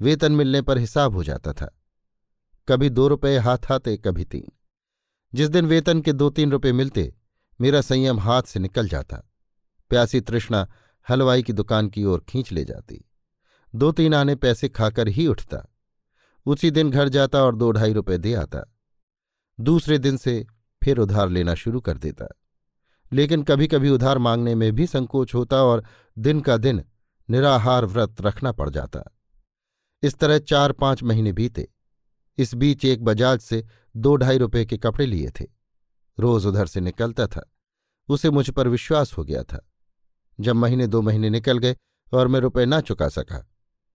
वेतन 0.00 0.32
मिलने 0.32 0.62
पर 0.62 0.78
हिसाब 0.78 1.14
हो 1.14 1.24
जाता 1.24 1.52
था। 1.52 1.78
कभी 2.68 2.90
दो 2.90 3.08
रुपये 3.08 3.38
हाथ 3.38 3.72
आते, 3.72 3.96
कभी 3.96 4.24
तीन। 4.24 4.52
जिस 5.34 5.48
दिन 5.48 5.66
वेतन 5.66 6.00
के 6.00 6.12
दो 6.12 6.30
तीन 6.30 6.52
रुपये 6.52 6.72
मिलते, 6.72 7.14
मेरा 7.60 7.80
संयम 7.80 8.20
हाथ 8.20 8.42
से 8.42 8.60
निकल 8.60 8.88
जाता। 8.88 9.16
प्यासी 9.90 10.20
तृष्णा 10.20 10.72
हलवाई 11.08 11.42
की 11.42 11.52
दुकान 11.52 11.88
की 11.88 12.04
ओर 12.04 12.24
खींच 12.28 12.52
ले 12.52 12.64
जाती। 12.64 13.10
दो 13.74 13.92
तीन 13.92 14.14
आने 14.14 14.34
पैसे 14.34 14.68
खाकर 14.68 15.08
ही 15.08 15.26
उठता। 15.26 15.74
उसी 16.46 16.70
दिन 16.70 16.90
घर 16.90 17.08
जाता 17.08 17.42
और 17.42 17.56
दो 17.56 17.72
ढाई 17.72 17.92
रुपए 17.92 18.18
दे 18.18 18.34
आता। 18.34 18.76
दूसरे 19.60 19.98
दिन 19.98 20.16
से 20.16 20.46
फिर 20.84 20.98
उधार 20.98 21.28
लेना 21.28 21.54
शुरू 21.54 21.80
कर 21.80 21.98
देता। 21.98 22.26
लेकिन 23.12 23.42
कभी 23.42 23.66
कभी 23.66 23.90
उधार 23.90 24.18
मांगने 24.18 24.54
में 24.54 24.74
भी 24.74 24.86
संकोच 24.86 25.34
होता 25.34 25.62
और 25.62 25.84
दिन 26.18 26.40
का 26.40 26.56
दिन 26.56 26.84
निराहार 27.30 27.84
व्रत 27.84 28.16
रखना 28.20 28.52
पड़ 28.52 28.70
जाता। 28.70 29.18
इस 30.02 30.14
तरह 30.14 30.38
चार 30.38 30.72
पाँच 30.72 31.02
महीने 31.02 31.32
बीते। 31.32 31.72
इस 32.38 32.54
बीच 32.54 32.84
एक 32.84 33.04
बजाज 33.04 33.40
से 33.40 33.66
दो 33.96 34.16
ढाई 34.16 34.38
रुपए 34.38 34.64
के 34.64 34.76
कपड़े 34.76 35.06
लिए 35.06 35.30
थे। 35.30 35.44
रोज 36.18 36.46
उधर 36.46 36.66
से 36.66 36.80
निकलता 36.80 37.26
था। 37.26 37.52
उसे 38.08 38.30
मुझ 38.30 38.50
पर 38.50 38.68
विश्वास 38.68 39.18
हो 39.18 39.24
गया 39.24 39.42
था। 39.42 39.71
जब 40.42 40.56
महीने 40.56 40.86
दो 40.86 41.02
महीने 41.02 41.30
निकल 41.30 41.58
गए 41.58 41.76
और 42.12 42.28
मैं 42.28 42.40
रुपए 42.40 42.64
ना 42.66 42.80
चुका 42.80 43.08
सका 43.08 43.46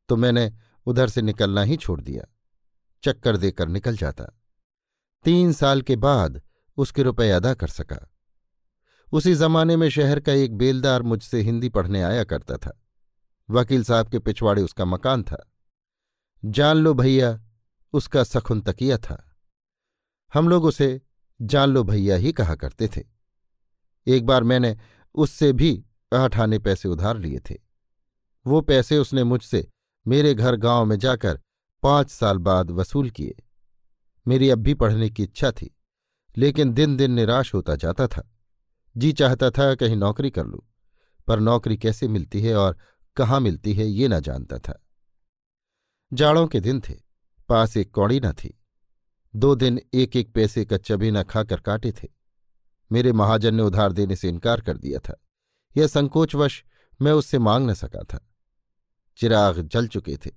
तो 0.10 0.16
मैंने 0.16 0.52
उधर 0.88 1.10
से 1.10 1.22
निकलना 1.22 1.62
ही 1.62 1.78
छोड़ 1.78 2.00
दिया, 2.02 2.24
चक्कर 3.04 3.38
देकर 3.38 3.68
निकल 3.68 3.98
जाता। 3.98 4.24
तीन 5.26 5.52
साल 5.54 5.82
के 5.82 5.96
बाद 5.96 6.42
उसके 6.78 7.04
रुपए 7.04 7.30
अदा 7.30 7.54
कर 7.54 7.68
सका। 7.68 7.98
उसी 9.14 9.34
जमाने 9.36 9.76
में 9.78 9.90
शहर 9.90 10.20
का 10.20 10.34
एक 10.34 10.56
बेलदार 10.58 11.02
मुझसे 11.02 11.42
हिंदी 11.42 11.70
पढ़ने 11.70 12.02
आया 12.02 12.24
करता 12.24 12.58
था। 12.58 12.80
वकील 13.50 13.84
साहब 13.84 14.10
के 14.10 14.20
पिछवाड़े 14.20 14.62
उसका 14.62 14.86
मकान 14.86 15.24
था। 15.24 15.44
जान 16.44 16.78
लो 16.78 16.94
भैया, 16.94 17.40
उसका 17.94 18.24
सखुन 18.24 18.62
तकिया 18.62 18.98
था। 18.98 19.24
हम 20.34 20.50
लोग 20.50 20.66
उसे 20.66 21.02
जान 21.40 21.70
लो 21.70 21.84
भैया 21.84 22.16
ही 22.16 22.32
कहा 22.32 22.56
करते 22.56 22.88
थे। 22.88 23.04
एक 24.08 24.26
बार 24.26 24.44
मैंने 24.44 24.76
उससे 25.16 25.52
भी 25.54 25.72
आठ 26.12 26.38
आने 26.38 26.60
पैसे 26.60 26.90
उधार 26.90 27.18
लिए 27.18 27.40
थे। 27.40 27.56
वो 28.46 28.62
पैसे 28.62 28.98
उसने 28.98 29.24
मुझसे 29.24 29.68
मेरे 30.06 30.34
घर 30.34 30.56
गाँव 30.56 30.86
में 30.86 30.98
जाकर 30.98 31.40
पाँच 31.84 32.10
साल 32.10 32.38
बाद 32.38 32.72
वसूल 32.72 33.10
किए। 33.10 33.36
मेरी 34.26 34.50
अब 34.50 34.60
भी 34.60 34.74
पढ़ने 34.74 35.10
की 35.10 35.24
इच्छा 35.24 35.52
थी, 35.52 35.76
लेकिन 36.38 36.74
दिन 36.74 36.96
दिन 36.98 37.12
निराश 37.12 37.54
होता 37.54 37.76
जाता 37.76 38.08
था। 38.08 38.30
जी 38.96 39.12
चाहता 39.14 39.50
था 39.50 39.74
कहीं 39.76 39.96
नौकरी 39.96 40.30
कर 40.30 40.46
लूँ, 40.46 40.62
पर 41.28 41.40
नौकरी 41.40 41.78
कैसे 41.78 42.08
मिलती 42.08 42.42
है 42.42 42.56
और 42.56 42.78
कहाँ 43.18 43.40
मिलती 43.40 43.74
है 43.74 43.86
ये 43.86 44.08
न 44.08 44.20
जानता 44.20 44.58
था। 44.58 44.82
जाड़ों 46.12 46.48
के 46.48 46.60
दिन 46.60 46.82
थे, 46.82 46.94
पास 47.50 47.78
एक 47.78 47.92
कौड़ी 47.92 48.20
न 48.20 48.32
थी। 48.34 48.54
दो 49.34 49.56
दिन 49.56 49.80
एक 49.94 50.16
एक 50.16 50.32
पैसे 50.34 50.66
का 50.66 50.78
चबीना 50.78 51.24
खाकर 51.24 51.60
काटे 51.60 51.92
थे। 51.92 52.08
मेरे 52.92 53.12
महाजन 53.12 53.56
ने 53.56 53.64
उधार 53.64 53.92
देने 53.92 54.16
से 54.16 54.30
इनकार 54.30 54.62
कर 54.62 54.78
दिया 54.78 55.00
था। 55.00 55.20
यह 55.78 55.88
संकोचवश 55.88 56.64
मैं 57.02 57.12
उससे 57.12 57.40
मांग 57.40 57.70
न 57.70 57.74
सका 57.74 58.04
था। 58.04 58.30
चिराग 59.18 59.62
जल 59.62 59.88
चुके 59.88 60.18
थे। 60.18 60.32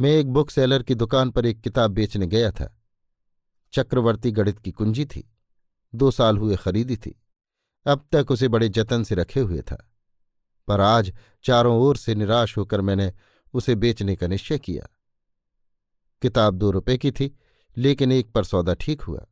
मैं 0.00 0.10
एक 0.10 0.32
बुक 0.32 0.50
सेलर 0.50 0.82
की 0.82 0.94
दुकान 0.94 1.30
पर 1.30 1.46
एक 1.46 1.60
किताब 1.60 1.90
बेचने 1.90 2.26
गया 2.26 2.50
था। 2.50 2.80
चक्रवर्ती 3.72 4.30
गणित 4.30 4.58
की 4.58 4.70
कुंजी 4.70 5.06
थी। 5.06 5.30
दो 5.94 6.10
साल 6.10 6.38
हुए 6.38 6.56
खरीदी 6.56 6.96
थी। 6.96 7.22
अब 7.86 8.08
तक 8.12 8.30
उसे 8.30 8.48
बड़े 8.48 8.68
जतन 8.68 9.02
से 9.02 9.14
रखे 9.14 9.40
हुए 9.40 9.62
था। 9.62 9.90
पर 10.68 10.80
आज 10.80 11.14
चारों 11.44 11.78
ओर 11.78 11.96
से 11.96 12.14
निराश 12.14 12.56
होकर 12.56 12.80
मैंने 12.80 13.12
उसे 13.54 13.74
बेचने 13.74 14.16
का 14.16 14.26
निश्चय 14.26 14.58
किया। 14.58 14.88
किताब 16.22 16.54
दो 16.54 16.70
रुपए 16.70 16.98
की 16.98 17.12
थी, 17.12 17.38
लेकिन 17.76 18.12
एक 18.12 18.32
पर 18.32 18.44
सौदा 18.44 18.74
ठीक 18.74 19.02
हुआ। 19.02 19.26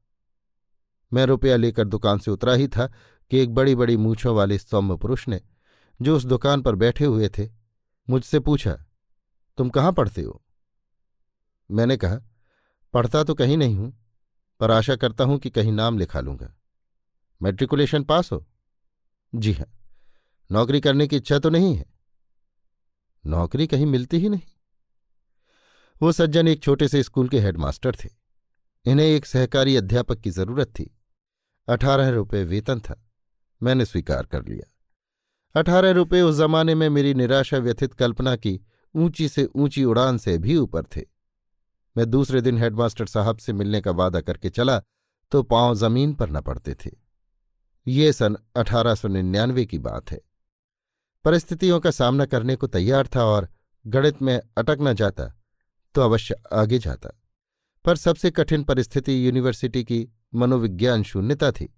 मैं 1.13 1.27
रुपया 1.27 1.57
लेकर 1.57 1.85
दुकान 1.85 2.19
से 2.19 2.31
उतरा 2.31 2.53
ही 2.53 2.69
था 2.69 2.93
कि 3.31 3.39
एक 3.39 3.55
बड़ी 3.55 3.75
बड़ी 3.75 3.97
मूछों 3.97 4.37
वाले 4.37 4.59
सौम्य 4.59 4.97
पुरुष 4.97 5.29
ने 5.29 5.41
जो 6.03 6.17
उस 6.17 6.25
दुकान 6.25 6.63
पर 6.63 6.75
बैठे 6.75 7.05
हुए 7.05 7.29
थे 7.29 7.49
मुझसे 8.11 8.41
पूछा, 8.41 8.73
तुम 9.59 9.69
कहाँ 9.71 9.93
पढ़ते 9.93 10.23
हो? 10.23 10.43
मैंने 11.71 11.97
कहा, 11.97 12.21
पढ़ता 12.95 13.25
तो 13.25 13.35
कहीं 13.35 13.57
नहीं 13.57 13.77
हूँ, 13.77 14.07
पर 14.61 14.71
आशा 14.71 14.97
करता 14.97 15.25
हूँ 15.25 15.39
कि 15.39 15.51
कहीं 15.51 15.73
नाम 15.73 15.99
लिखा 15.99 16.21
लूँगा। 16.21 16.55
मैट्रिकुलेशन 17.43 18.05
पास 18.05 18.33
हो? 18.33 18.47
जी 19.35 19.53
हाँ। 19.53 19.67
नौकरी 20.53 20.81
करने 20.81 21.07
की 21.07 21.17
इच्छा 21.17 21.39
तो 21.39 21.51
नहीं 21.51 21.75
है? 21.77 21.85
नौकरी 23.27 23.67
कहीं 23.67 23.87
मिलती 23.87 24.19
ही 24.19 24.29
नहीं। 24.29 24.43
वो 26.03 26.13
सज्जन 26.13 26.49
एक 26.49 26.63
छोटे 26.63 26.89
से 26.89 27.03
स्कूल 27.03 27.29
के 27.29 27.41
हेडमास्टर 27.41 27.97
थे। 28.05 28.09
इन्हें 28.85 29.07
एक 29.07 29.27
सहकारी 29.27 29.77
अध्यापक 29.77 30.21
की 30.21 30.31
ज़रूरत 30.31 30.69
थी। 30.69 30.99
अठारह 31.69 32.09
रुपये 32.09 32.45
वेतन 32.45 32.81
था। 32.81 33.12
मैंने 33.63 33.85
स्वीकार 33.85 34.27
कर 34.27 34.47
लिया। 34.47 34.69
अठारह 35.55 35.91
रुपये 35.91 36.21
उस 36.23 36.37
जमाने 36.37 36.75
में 36.75 36.89
मेरी 36.89 37.15
निराशा 37.15 37.59
व्यथित 37.59 37.95
कल्पना 37.95 38.35
की, 38.37 38.61
ऊँची 38.95 39.29
से 39.29 39.45
ऊँची 39.47 39.85
उड़ान 39.85 40.19
से 40.19 40.37
भी 40.39 40.57
ऊपर 40.57 40.85
थे। 40.97 41.03
मैं 41.97 42.07
दूसरे 42.07 42.41
दिन 42.41 42.59
हेडमास्टर 42.59 43.07
साहब 43.07 43.39
से 43.39 43.53
मिलने 43.53 43.81
का 43.81 43.91
वादा 43.91 44.21
करके 44.21 44.51
चला 44.51 44.81
तो 45.33 45.43
पाँव 45.43 45.75
ज़मीन 45.75 46.15
पर 46.15 46.31
न 46.31 46.41
पड़ते 46.41 46.75
थे। 46.75 46.91
ये 47.87 48.13
सन 48.13 48.37
अठारह 48.57 48.95
सौ 48.95 49.09
निन्यानवे 49.09 49.65
की 49.67 49.79
बात 49.79 50.11
है। 50.11 50.21
परिस्थितियों 51.25 51.79
का 51.81 51.91
सामना 51.91 52.27
करने 52.27 52.57
को 52.57 52.67
तैयार 52.67 53.09
था 53.17 53.25
और 53.25 53.49
गणित 53.85 54.23
में 54.23 54.39
अटक 54.59 54.79
न 54.81 54.95
जाता 54.95 55.25
तो 55.95 56.01
अवश्य 56.01 56.35
आगे 56.53 56.79
जाता। 56.79 57.11
पर 57.85 57.97
सबसे 57.97 58.31
कठिन 58.31 58.65
परिस्थिति 58.65 59.27
यूनिवर्सिटी 59.27 59.85
की 59.85 60.07
मनोविज्ञान 60.35 61.03
शून्यता 61.03 61.51
थी, 61.53 61.69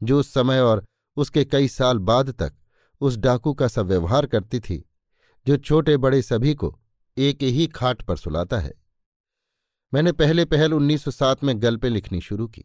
जो 0.00 0.18
उस 0.20 0.32
समय 0.34 0.60
और 0.60 0.84
उसके 1.16 1.44
कई 1.44 1.68
साल 1.68 1.98
बाद 1.98 2.30
तक 2.30 2.52
उस 3.00 3.16
डाकू 3.16 3.54
का 3.54 3.68
सा 3.68 3.82
व्यवहार 3.82 4.26
करती 4.26 4.60
थी, 4.60 4.90
जो 5.46 5.56
छोटे 5.56 5.96
बड़े 5.96 6.22
सभी 6.22 6.54
को 6.54 6.80
एक 7.18 7.42
ही 7.42 7.66
खाट 7.66 8.02
पर 8.02 8.16
सुलाता 8.16 8.58
है। 8.58 8.72
मैंने 9.94 10.12
पहले 10.12 10.44
पहल 10.44 10.72
1907 10.72 11.44
में 11.44 11.62
गल्पें 11.62 11.90
लिखनी 11.90 12.20
शुरू 12.20 12.48
की। 12.48 12.64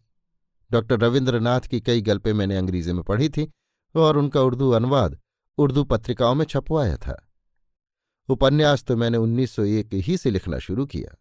डॉक्टर 0.71 0.99
रविन्द्रनाथ 0.99 1.61
की 1.61 1.81
कई 1.81 2.01
गल्पें 2.01 2.33
मैंने 2.33 2.57
अंग्रेज़ी 2.57 2.93
में 2.93 3.03
पढ़ी 3.03 3.29
थी 3.29 3.51
और 3.95 4.17
उनका 4.17 4.41
उर्दू 4.41 4.71
अनुवाद 4.71 5.19
उर्दू 5.57 5.83
पत्रिकाओं 5.83 6.35
में 6.35 6.45
छपवाया 6.45 6.97
था। 6.97 7.29
उपन्यास 8.29 8.83
तो 8.83 8.97
मैंने 8.97 9.17
1901 9.17 9.89
ही 9.93 10.17
से 10.17 10.31
लिखना 10.31 10.59
शुरू 10.59 10.85
किया। 10.85 11.15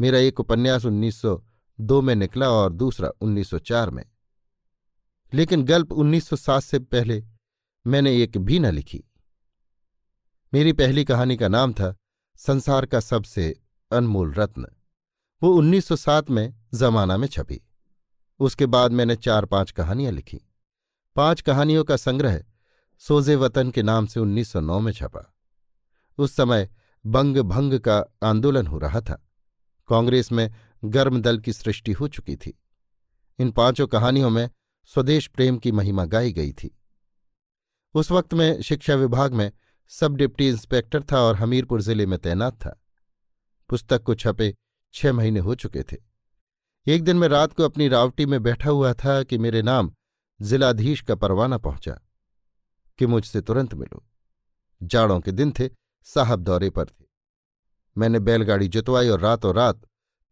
मेरा 0.00 0.18
एक 0.18 0.40
उपन्यास 0.40 0.84
1902 0.84 2.02
में 2.02 2.14
निकला 2.14 2.50
और 2.50 2.72
दूसरा 2.72 3.12
1904 3.20 3.90
में। 3.90 4.04
लेकिन 5.34 5.64
गल्प 5.64 5.92
1907 5.92 6.60
से 6.60 6.78
पहले 6.78 7.24
मैंने 7.86 8.22
एक 8.22 8.38
भी 8.38 8.58
न 8.58 8.66
लिखी। 8.66 9.04
मेरी 10.54 10.72
पहली 10.72 11.04
कहानी 11.04 11.36
का 11.36 11.48
नाम 11.48 11.72
था 11.72 11.96
संसार 12.36 12.86
का 12.86 13.00
सबसे 13.00 13.60
अनमोल 13.92 14.32
रत्न। 14.32 14.66
वो 15.42 15.54
1907 15.54 16.30
में 16.30 16.54
जमाना 16.74 17.16
में 17.16 17.28
छपी। 17.28 17.60
उसके 18.40 18.66
बाद 18.66 18.92
मैंने 18.92 19.16
चार 19.16 19.44
पाँच 19.44 19.70
कहानियाँ 19.70 20.12
लिखी। 20.12 20.40
पाँच 21.16 21.40
कहानियों 21.40 21.84
का 21.84 21.96
संग्रह 21.96 22.44
सोजे 22.98 23.36
वतन 23.36 23.70
के 23.70 23.82
नाम 23.82 24.06
से 24.06 24.20
1909 24.20 24.80
में 24.80 24.92
छपा। 24.92 25.34
उस 26.18 26.32
समय 26.36 26.70
बंग 27.06 27.36
भंग 27.36 27.78
का 27.78 28.04
आंदोलन 28.22 28.66
हो 28.66 28.78
रहा 28.78 29.00
था। 29.00 29.28
कांग्रेस 29.88 30.32
में 30.32 30.54
गर्म 30.84 31.22
दल 31.22 31.38
की 31.38 31.52
सृष्टि 31.52 31.92
हो 31.92 32.08
चुकी 32.08 32.36
थी। 32.36 32.58
इन 33.38 33.50
पाँचों 33.50 33.86
कहानियों 33.86 34.30
में 34.30 34.50
स्वदेश 34.90 35.26
प्रेम 35.26 35.58
की 35.58 35.72
महिमा 35.72 36.04
गाई 36.04 36.32
गई 36.32 36.52
थी। 36.52 36.70
उस 37.94 38.10
वक्त 38.10 38.34
में 38.34 38.62
शिक्षा 38.62 38.94
विभाग 38.94 39.34
में 39.34 39.50
सब 39.92 40.16
डिप्टी 40.16 40.48
इंस्पेक्टर 40.48 41.02
था 41.02 41.20
और 41.20 41.36
हमीरपुर 41.36 41.82
ज़िले 41.82 42.06
में 42.06 42.18
तैनात 42.18 42.54
था। 42.54 42.78
पुस्तक 43.70 44.02
को 44.02 44.14
छपे 44.14 44.54
छह 44.94 45.12
महीने 45.12 45.40
हो 45.40 45.54
चुके 45.54 45.82
थे। 45.82 45.96
एक 46.86 47.02
दिन 47.04 47.16
मैं 47.16 47.28
रात 47.28 47.52
को 47.52 47.64
अपनी 47.64 47.88
रावटी 47.88 48.26
में 48.26 48.42
बैठा 48.42 48.70
हुआ 48.70 48.92
था 48.94 49.22
कि 49.22 49.38
मेरे 49.38 49.62
नाम 49.62 49.92
जिलाधीश 50.40 51.00
का 51.00 51.14
परवाना 51.14 51.58
पहुँचा, 51.58 52.00
कि 52.98 53.06
मुझसे 53.06 53.40
तुरंत 53.40 53.74
मिलो। 53.74 54.04
जाड़ों 54.80 55.20
के 55.20 55.32
दिन 55.32 55.52
थे, 55.52 55.68
साहब 56.06 56.40
दौरे 56.40 56.70
पर 56.70 56.84
थे। 56.84 57.04
मैंने 57.96 58.18
बैलगाड़ी 58.18 58.68
जुतवाई 58.68 59.08
और 59.08 59.20
रातों 59.20 59.54
रात 59.54 59.80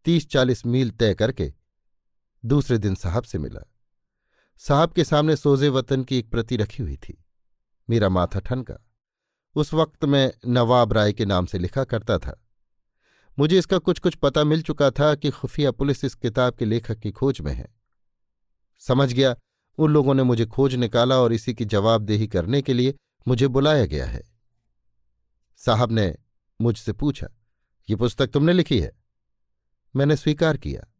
तीस 0.05 0.27
चालीस 0.29 0.65
मील 0.65 0.91
तय 0.91 1.13
करके 1.15 1.53
दूसरे 2.43 2.77
दिन 2.77 2.95
साहब 2.95 3.23
से 3.23 3.37
मिला। 3.37 3.61
साहब 4.59 4.93
के 4.93 5.03
सामने 5.03 5.35
सोजे 5.35 5.69
वतन 5.69 6.03
की 6.03 6.17
एक 6.17 6.29
प्रति 6.29 6.57
रखी 6.57 6.83
हुई 6.83 6.97
थी। 6.97 7.25
मेरा 7.89 8.09
माथा 8.09 8.39
ठनका। 8.39 8.75
उस 9.55 9.73
वक्त 9.73 10.05
मैं 10.05 10.31
नवाब 10.47 10.93
राय 10.93 11.13
के 11.13 11.25
नाम 11.25 11.45
से 11.45 11.59
लिखा 11.59 11.83
करता 11.83 12.17
था। 12.17 12.43
मुझे 13.39 13.57
इसका 13.57 13.77
कुछ 13.77 13.99
कुछ 13.99 14.15
पता 14.15 14.43
मिल 14.43 14.61
चुका 14.61 14.91
था 14.91 15.15
कि 15.15 15.29
खुफिया 15.29 15.71
पुलिस 15.71 16.03
इस 16.03 16.15
किताब 16.15 16.55
के 16.55 16.65
लेखक 16.65 16.99
की 16.99 17.11
खोज 17.11 17.41
में 17.41 17.53
है। 17.53 17.75
समझ 18.79 19.13
गया, 19.13 19.35
उन 19.77 19.91
लोगों 19.91 20.13
ने 20.13 20.23
मुझे 20.23 20.45
खोज 20.45 20.75
निकाला 20.75 21.17
और 21.17 21.33
इसी 21.33 21.53
की 21.53 21.65
जवाबदेही 21.65 22.27
करने 22.27 22.61
के 22.61 22.73
लिए 22.73 22.95
मुझे 23.27 23.47
बुलाया 23.47 23.85
गया 23.85 24.05
है। 24.05 24.23
साहब 25.57 25.91
ने 25.91 26.15
मुझसे 26.61 26.93
पूछा, 26.93 27.27
ये 27.89 27.95
पुस्तक 27.95 28.27
तुमने 28.27 28.53
लिखी 28.53 28.79
है? 28.79 28.91
मैंने 29.95 30.15
स्वीकार 30.15 30.57
किया। 30.57 30.93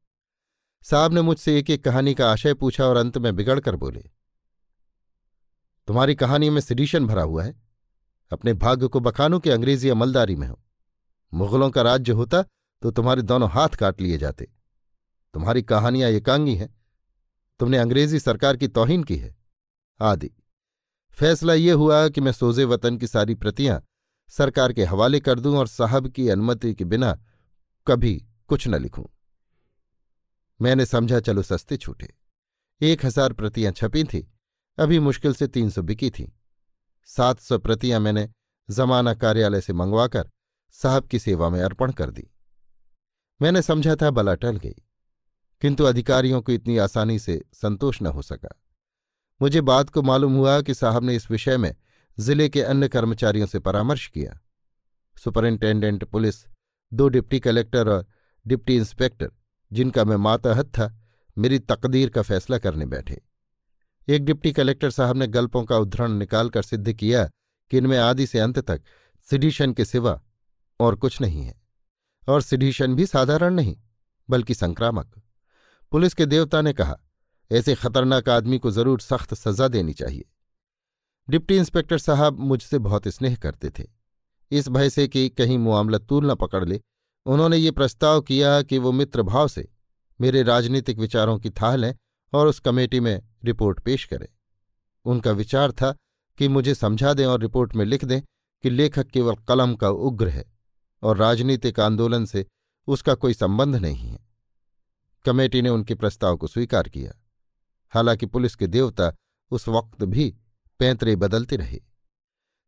साहब 0.86 1.14
ने 1.14 1.22
मुझसे 1.22 1.58
एक 1.60 1.70
एक 1.70 1.84
कहानी 1.84 2.14
का 2.14 2.30
आशय 2.32 2.54
पूछा 2.54 2.86
और 2.86 2.98
अंत 2.98 3.18
में 3.18 3.36
बिगड़कर 3.36 3.76
बोले, 3.76 4.04
तुम्हारी 5.88 6.16
कहानी 6.16 6.50
में 6.50 6.60
सिडिशन 6.62 7.08
भरा 7.08 7.22
हुआ 7.22 7.44
है। 7.44 7.54
अपने 8.32 8.54
भाग्य 8.54 8.88
को 8.88 9.00
बखानो 9.00 9.40
कि 9.40 9.50
अंग्रेज़ी 9.50 9.90
अमलदारी 9.90 10.36
में 10.36 10.48
हो। 10.48 10.60
मुगलों 11.34 11.70
का 11.70 11.82
राज्य 11.82 12.12
होता 12.12 12.42
तो 12.82 12.92
तुम्हारे 12.92 13.22
दोनों 13.22 13.50
हाथ 13.50 13.70
काट 13.70 14.02
लिए 14.02 14.18
जाते। 14.18 14.48
तुम्हारी 15.34 15.62
कहानियाँ 15.64 16.10
एकांगी 16.10 16.56
हैं। 16.56 16.70
तुमने 17.60 17.78
अंग्रेज़ी 17.78 18.20
सरकार 18.20 18.58
की 18.58 18.68
तोहिन 18.68 19.04
की 19.04 19.18
है। 19.18 19.36
आदि। 20.00 20.32
फैसला 21.18 21.54
ये 21.54 21.72
हुआ 21.72 22.08
कि 22.10 22.22
मैं 22.22 22.32
सोजे 22.32 22.66
वतन 22.66 22.98
की 22.98 23.08
सारी 23.08 23.36
प्रतियाँ 23.36 23.82
सरकार 24.30 24.74
के 24.74 24.86
हवाले 24.86 25.20
कर 25.20 25.40
दूँ 25.40 25.58
और 25.58 25.68
साहब 25.68 26.08
की 26.08 26.30
अनुमति 26.30 26.74
के 26.74 26.86
बिना 26.86 27.18
कभी 27.88 28.16
कुछ 28.48 28.68
न 28.68 28.82
लिखूं। 28.82 29.06
मैंने 30.60 30.86
समझा, 30.86 31.20
चलो 31.20 31.42
सस्ते 31.44 31.78
छूटे। 31.78 32.14
एक 32.82 33.06
हज़ार 33.06 33.34
प्रतियाँ 33.34 33.72
छपी 33.72 34.04
थीं, 34.04 34.24
अभी 34.78 35.00
मुश्किल 35.00 35.34
से 35.34 35.48
तीन 35.48 35.70
सौ 35.70 35.82
बिकी 35.84 36.10
थीं। 36.10 36.28
सात 37.10 37.40
सौ 37.40 37.58
प्रतियाँ 37.60 38.00
मैंने 38.00 38.28
जमाना 38.70 39.14
कार्यालय 39.16 39.62
से 39.62 39.74
मंगवाकर 39.74 40.30
साहब 40.76 41.06
की 41.08 41.20
सेवा 41.20 41.50
में 41.50 41.62
अर्पण 41.62 41.92
कर 41.92 42.10
दी। 42.12 42.28
मैंने 43.40 43.62
समझा 43.62 43.96
था 43.96 44.10
बला 44.12 44.34
टल 44.36 44.58
गई, 44.58 44.76
किंतु 45.62 45.84
अधिकारियों 45.86 46.42
को 46.42 46.52
इतनी 46.52 46.78
आसानी 46.80 47.20
से 47.20 47.42
संतोष 47.54 48.02
न 48.02 48.08
हो 48.08 48.22
सका। 48.22 48.50
मुझे 49.42 49.62
बात 49.64 49.90
को 49.90 50.02
मालूम 50.02 50.36
हुआ 50.36 50.60
कि 50.62 50.74
साहब 50.74 51.04
ने 51.04 51.16
इस 51.16 51.30
विषय 51.32 51.58
में 51.58 51.76
ज़िले 52.18 52.50
के 52.50 52.62
अन्य 52.64 52.88
कर्मचारियों 52.90 53.48
से 53.48 53.60
परामर्श 53.60 54.08
किया। 54.08 54.40
सुपरिंटेंडेंट 55.18 56.04
पुलिस, 56.04 56.46
दो 56.92 57.08
डिप्टी 57.08 57.40
कलेक्टर 57.40 57.90
और 57.90 58.06
डिप्टी 58.46 58.76
इंस्पेक्टर 58.76 59.32
जिनका 59.72 60.04
मैं 60.06 60.16
माताहत 60.16 60.66
था, 60.66 61.00
मेरी 61.38 61.60
तकदीर 61.60 62.10
का 62.10 62.22
फैसला 62.22 62.58
करने 62.58 62.86
बैठे। 62.86 63.22
एक 64.08 64.26
डिप्टी 64.26 64.52
कलेक्टर 64.52 64.90
साहब 64.90 65.18
ने 65.18 65.28
गल्पों 65.28 65.64
का 65.64 65.78
उद्धरण 65.78 66.12
निकालकर 66.12 66.62
सिद्ध 66.62 66.94
किया 66.94 67.30
कि 67.72 67.78
इनमें 67.78 67.98
आदि 67.98 68.28
से 68.28 68.40
अंत 68.40 68.60
तक 68.60 68.82
सिडिशन 69.26 69.74
के 69.74 69.86
सिवा 69.86 70.22
और 70.80 70.96
कुछ 70.96 71.22
नहीं 71.22 71.44
है। 71.44 71.62
और 72.28 72.42
सिडिशन 72.42 72.96
भी 72.96 73.06
साधारण 73.06 73.54
नहीं, 73.54 73.76
बल्कि 74.30 74.54
संक्रामक। 74.54 75.22
पुलिस 75.92 76.14
के 76.14 76.26
देवता 76.26 76.62
ने 76.62 76.74
कहा, 76.74 76.98
ऐसे 77.52 77.76
खतरनाक 77.76 78.30
आदमी 78.30 78.58
को 78.58 78.72
ज़रूर 78.72 79.02
सख्त 79.02 79.34
सजा 79.34 79.68
देनी 79.68 79.94
चाहिए। 79.94 80.26
डिप्टी 81.30 81.58
इंस्पेक्टर 81.58 81.98
साहब 81.98 82.40
मुझसे 82.40 82.78
बहुत 82.80 83.08
स्नेह 83.08 83.36
करते 83.36 83.70
थे। 83.70 83.84
इस 84.52 84.68
भय 84.70 84.90
से 84.90 85.08
कि 85.08 85.30
कहीं 85.30 85.58
मामला 85.58 85.98
तूल 85.98 86.32
न 86.32 86.36
पकड़ 86.36 86.66
ले 86.66 86.82
उन्होंने 87.28 87.58
ये 87.58 87.72
प्रस्ताव 87.72 88.22
किया 88.22 88.62
कि 88.62 88.78
वो 88.78 88.92
मित्र 88.92 89.22
भाव 89.22 89.48
से 89.48 89.68
मेरे 90.22 90.44
राजनीतिक 90.44 90.98
विचारों 90.98 91.40
की 91.40 91.50
थाह 91.50 91.76
लें 91.76 91.96
और 92.34 92.48
उस 92.48 92.60
कमेटी 92.60 93.00
में 93.00 93.22
रिपोर्ट 93.44 93.80
पेश 93.80 94.06
करें। 94.06 94.28
उनका 95.06 95.32
विचार 95.32 95.72
था 95.72 95.96
कि 96.38 96.48
मुझे 96.48 96.76
समझा 96.76 97.14
दें 97.14 97.26
और 97.26 97.42
रिपोर्ट 97.42 97.76
में 97.76 97.86
लिख 97.86 98.06
दें 98.06 98.22
कि 98.64 98.70
लेखक 98.70 99.08
केवल 99.08 99.36
कलम 99.36 99.76
का 99.76 99.90
उग्र 99.90 100.28
है 100.28 100.46
और 101.04 101.18
राजनीतिक 101.18 101.80
आंदोलन 101.80 102.26
से 102.26 102.46
उसका 102.88 103.14
कोई 103.14 103.34
संबंध 103.34 103.76
नहीं 103.76 104.08
है। 104.08 104.20
कमेटी 105.26 105.62
ने 105.62 105.70
उनके 105.70 105.96
प्रस्ताव 105.96 106.38
को 106.38 106.48
स्वीकार 106.48 106.90
किया। 106.90 107.14
हालाँकि 107.90 108.26
पुलिस 108.26 108.56
के 108.56 108.68
देवता 108.68 109.14
उस 109.52 109.68
वक्त 109.68 110.04
भी 110.04 110.38
पैंतरे 110.80 111.16
बदलते 111.16 111.56
रहे। 111.56 111.82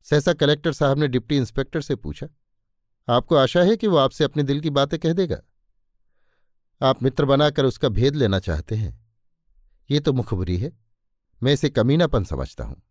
सहसा 0.03 0.33
कलेक्टर 0.33 0.73
साहब 0.73 0.97
ने 0.97 1.07
डिप्टी 1.07 1.37
इंस्पेक्टर 1.37 1.81
से 1.81 1.95
पूछा 1.95 2.27
आपको 3.09 3.35
आशा 3.35 3.61
है 3.61 3.75
कि 3.77 3.87
वो 3.87 3.97
आपसे 3.97 4.23
अपने 4.23 4.43
दिल 4.43 4.59
की 4.59 4.69
बातें 4.69 4.99
कह 4.99 5.13
देगा। 5.13 5.41
आप 6.81 7.01
मित्र 7.03 7.25
बनाकर 7.25 7.65
उसका 7.65 7.89
भेद 7.89 8.15
लेना 8.15 8.39
चाहते 8.39 8.75
हैं। 8.75 8.97
ये 9.89 9.99
तो 9.99 10.13
मुखबरी 10.13 10.57
है। 10.57 10.71
मैं 11.41 11.53
इसे 11.53 11.69
कमीनापन 11.69 12.23
समझता 12.23 12.63
हूँ। 12.63 12.81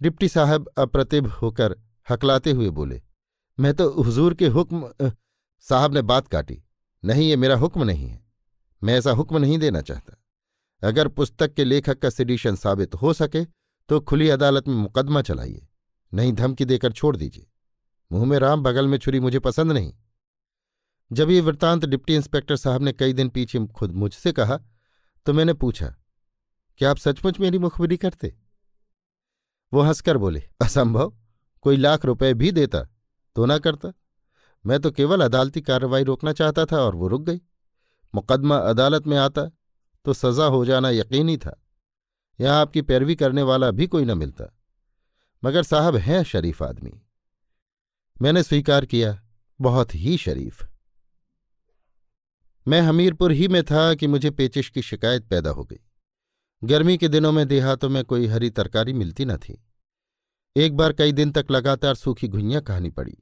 डिप्टी 0.00 0.28
साहब 0.28 0.68
अप्रतिभ 0.78 1.26
होकर 1.32 1.76
हकलाते 2.08 2.50
हुए 2.50 2.70
बोले, 2.70 3.00
मैं 3.58 3.74
तो 3.74 3.88
हुजूर 3.94 4.34
के 4.34 4.48
हुक्म 4.48 5.12
साहब 5.64 5.94
ने 5.94 6.02
बात 6.02 6.28
काटी। 6.28 6.62
नहीं, 7.02 7.28
ये 7.28 7.36
मेरा 7.36 7.56
हुक्म 7.56 7.84
नहीं 7.84 8.08
है। 8.08 8.20
मैं 8.82 8.98
ऐसा 8.98 9.10
हुक्म 9.10 9.38
नहीं 9.38 9.58
देना 9.58 9.80
चाहता। 9.80 10.16
अगर 10.82 11.08
पुस्तक 11.08 11.54
के 11.54 11.64
लेखक 11.64 11.98
का 11.98 12.10
सिडिशन 12.10 12.56
साबित 12.56 12.94
हो 12.94 13.12
सके 13.12 13.44
तो 13.88 14.00
खुली 14.00 14.28
अदालत 14.28 14.68
में 14.68 14.74
मुकदमा 14.74 15.22
चलाइए। 15.22 15.66
नहीं, 16.12 16.32
धमकी 16.32 16.64
देकर 16.64 16.92
छोड़ 16.92 17.16
दीजिए। 17.16 17.46
मुँह 18.12 18.24
में 18.26 18.38
राम, 18.38 18.62
बगल 18.62 18.88
में 18.88 18.98
छुरी 18.98 19.20
मुझे 19.20 19.38
पसंद 19.38 19.72
नहीं। 19.72 19.92
जब 21.10 21.30
ये 21.30 21.40
वृत्तांत 21.40 21.84
डिप्टी 21.84 22.14
इंस्पेक्टर 22.14 22.56
साहब 22.56 22.82
ने 22.82 22.92
कई 22.92 23.12
दिन 23.12 23.28
पीछे 23.28 23.64
खुद 23.68 23.92
मुझसे 23.92 24.32
कहा 24.32 24.58
तो 25.26 25.32
मैंने 25.32 25.52
पूछा, 25.54 25.86
क्या 26.80 26.90
आप 26.90 26.96
सचमुच 26.96 27.38
मेरी 27.40 27.58
मुखबिरी 27.58 27.96
करते? 27.96 28.34
वो 29.72 29.82
हंसकर 29.82 30.16
बोले, 30.16 30.42
असंभव, 30.62 31.12
कोई 31.64 31.76
लाख 31.76 32.04
रुपए 32.04 32.32
भी 32.34 32.50
देता 32.52 32.82
तो 33.36 33.46
ना 33.46 33.58
करता। 33.58 33.92
मैं 34.64 34.78
तो 34.80 34.90
केवल 34.90 35.20
अदालती 35.20 35.60
कार्रवाई 35.60 36.04
रोकना 36.04 36.32
चाहता 36.32 36.64
था 36.64 36.76
और 36.76 36.94
वो 36.94 37.08
रुक 37.08 37.22
गई। 37.22 37.40
मुकदमा 38.14 38.56
अदालत 38.58 39.06
में 39.06 39.16
आता 39.18 39.44
तो 40.04 40.12
सजा 40.12 40.44
हो 40.46 40.64
जाना 40.64 40.90
यकीनी 40.90 41.36
था। 41.36 41.58
यहाँ 42.38 42.60
आपकी 42.60 42.82
पैरवी 42.82 43.14
करने 43.16 43.42
वाला 43.44 43.70
भी 43.70 43.86
कोई 43.86 44.04
न 44.04 44.18
मिलता। 44.18 44.52
मगर 45.42 45.62
साहब 45.62 45.96
हैं 45.98 46.22
शरीफ 46.24 46.62
आदमी। 46.62 46.92
मैंने 48.22 48.42
स्वीकार 48.42 48.86
किया, 48.86 49.22
बहुत 49.60 49.94
ही 49.94 50.16
शरीफ। 50.16 50.66
मैं 52.68 52.80
हमीरपुर 52.80 53.32
ही 53.32 53.48
में 53.48 53.64
था 53.64 53.94
कि 53.94 54.06
मुझे 54.06 54.30
पेचिश 54.30 54.68
की 54.68 54.82
शिकायत 54.82 55.24
पैदा 55.26 55.50
हो 55.50 55.64
गई। 55.64 55.80
गर्मी 56.64 56.98
के 56.98 57.08
दिनों 57.08 57.32
में 57.32 57.48
देहातों 57.48 57.88
में 57.88 58.04
कोई 58.04 58.26
हरी 58.26 58.50
तरकारी 58.50 58.92
मिलती 58.92 59.24
न 59.24 59.36
थी। 59.36 59.66
एक 60.56 60.76
बार 60.76 60.92
कई 60.92 61.12
दिन 61.12 61.30
तक 61.30 61.46
लगातार 61.50 61.94
सूखी 61.94 62.28
घुइयाँ 62.28 62.62
कहानी 62.62 62.90
पड़ी। 62.90 63.18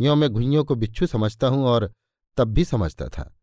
यों 0.00 0.16
मैं 0.16 0.30
घुइयों 0.30 0.64
को 0.64 0.74
बिच्छू 0.74 1.06
समझता 1.06 1.46
हूँ 1.46 1.64
और 1.64 1.92
तब 2.36 2.48
भी 2.48 2.64
समझता 2.64 3.08
था। 3.08 3.38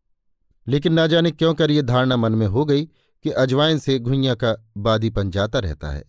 लेकिन 0.68 0.92
ना 0.92 1.06
जाने 1.06 1.30
क्यों 1.30 1.54
कर 1.54 1.70
ये 1.70 1.82
धारणा 1.82 2.16
मन 2.16 2.32
में 2.32 2.46
हो 2.46 2.64
गई 2.64 2.84
कि 3.22 3.30
अजवाइन 3.30 3.78
से 3.78 3.98
घुइयाँ 3.98 4.36
का 4.36 4.56
बादीपन 4.76 5.30
जाता 5.30 5.58
रहता 5.58 5.90
है। 5.90 6.04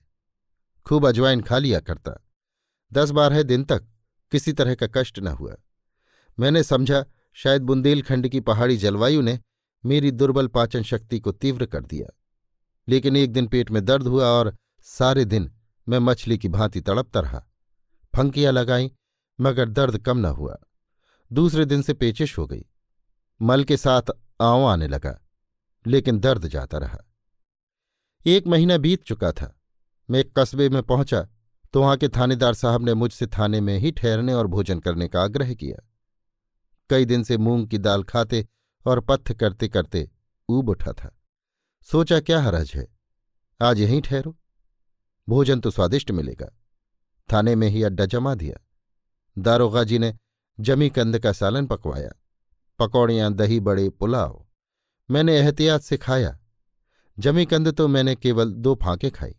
खूब 0.85 1.07
अजवाइन 1.07 1.41
खा 1.41 1.57
लिया 1.57 1.79
करता। 1.79 2.27
दस 2.93 3.09
बारह 3.09 3.43
दिन 3.43 3.63
तक 3.63 3.88
किसी 4.31 4.53
तरह 4.53 4.75
का 4.75 4.87
कष्ट 4.87 5.19
न 5.19 5.27
हुआ। 5.27 5.55
मैंने 6.39 6.63
समझा, 6.63 7.05
शायद 7.33 7.61
बुंदेलखंड 7.61 8.27
की 8.27 8.39
पहाड़ी 8.39 8.77
जलवायु 8.77 9.21
ने 9.21 9.39
मेरी 9.85 10.11
दुर्बल 10.11 10.47
पाचन 10.47 10.83
शक्ति 10.83 11.19
को 11.19 11.31
तीव्र 11.31 11.65
कर 11.65 11.83
दिया। 11.83 12.17
लेकिन 12.87 13.15
एक 13.15 13.31
दिन 13.31 13.47
पेट 13.47 13.71
में 13.71 13.85
दर्द 13.85 14.07
हुआ 14.07 14.25
और 14.25 14.55
सारे 14.81 15.25
दिन 15.25 15.51
मैं 15.89 15.99
मछली 15.99 16.37
की 16.37 16.47
भांति 16.47 16.81
तड़पता 16.81 17.19
रहा। 17.19 17.39
फंकियाँ 18.15 18.53
लगाई, 18.53 18.91
मगर 19.41 19.69
दर्द 19.69 19.97
कम 19.97 20.17
न 20.17 20.25
हुआ। 20.25 20.57
दूसरे 21.33 21.65
दिन 21.65 21.81
से 21.81 21.93
पेचिश 21.93 22.37
हो 22.37 22.47
गई। 22.47 22.65
मल 23.41 23.63
के 23.63 23.77
साथ 23.77 24.01
आंव 24.41 24.65
आने 24.65 24.87
लगा, 24.87 25.21
लेकिन 25.87 26.19
दर्द 26.19 26.47
जाता 26.47 26.77
रहा। 26.77 26.97
एक 28.25 28.47
महीना 28.47 28.77
बीत 28.77 29.03
चुका 29.03 29.31
था। 29.31 29.59
मैं 30.09 30.19
एक 30.19 30.33
कस्बे 30.39 30.69
में 30.69 30.83
पहुँचा 30.83 31.27
तो 31.73 31.82
वहाँ 31.82 31.97
के 31.97 32.10
थानेदार 32.10 32.53
साहब 32.53 32.86
ने 32.86 32.93
मुझसे 32.93 33.27
थाने 33.27 33.62
में 33.62 33.79
ही 33.79 33.91
ठहरने 33.91 34.34
और 34.34 34.47
भोजन 34.47 34.79
करने 34.79 35.08
का 35.08 35.23
आग्रह 35.23 35.53
किया। 35.53 35.89
कई 36.89 37.05
दिन 37.05 37.23
से 37.23 37.38
मूंग 37.38 37.67
की 37.67 37.77
दाल 37.77 38.03
खाते 38.03 38.47
और 38.86 38.99
पत्थ 38.99 39.34
करते 39.34 39.67
करते 39.67 40.10
ऊब 40.49 40.69
उठा 40.69 40.91
था। 40.91 41.19
सोचा, 41.84 42.19
क्या 42.19 42.41
हरज 42.41 42.71
है? 42.75 42.88
आज 43.62 43.79
यहीं 43.79 44.01
ठहरो। 44.01 44.38
भोजन 45.29 45.60
तो 45.60 45.71
स्वादिष्ट 45.71 46.12
मिलेगा। 46.12 46.58
थाने 47.34 47.55
में 47.55 47.69
ही 47.69 47.84
अड्डा 47.84 48.05
जमा 48.05 48.36
दिया। 48.36 48.67
दारोगा 49.38 49.84
जी 49.84 49.99
ने 49.99 50.17
जमी 50.60 50.89
कंद 50.89 51.19
का 51.19 51.32
सालन 51.32 51.65
पकवाया। 51.65 52.12
पकौड़ियाँ, 52.79 53.34
दही, 53.34 53.60
बड़े 53.60 53.89
पुलाव। 53.89 54.45
मैंने 55.12 55.38
एहतियात 55.38 55.82
से 55.82 55.97
खाया। 55.97 56.39
जमी 57.19 57.45
कंद 57.45 57.71
तो 57.71 57.88
मैंने 57.88 58.15
केवल 58.15 58.53
दो 58.53 58.75
फांके 58.75 59.10
खाई। 59.10 59.36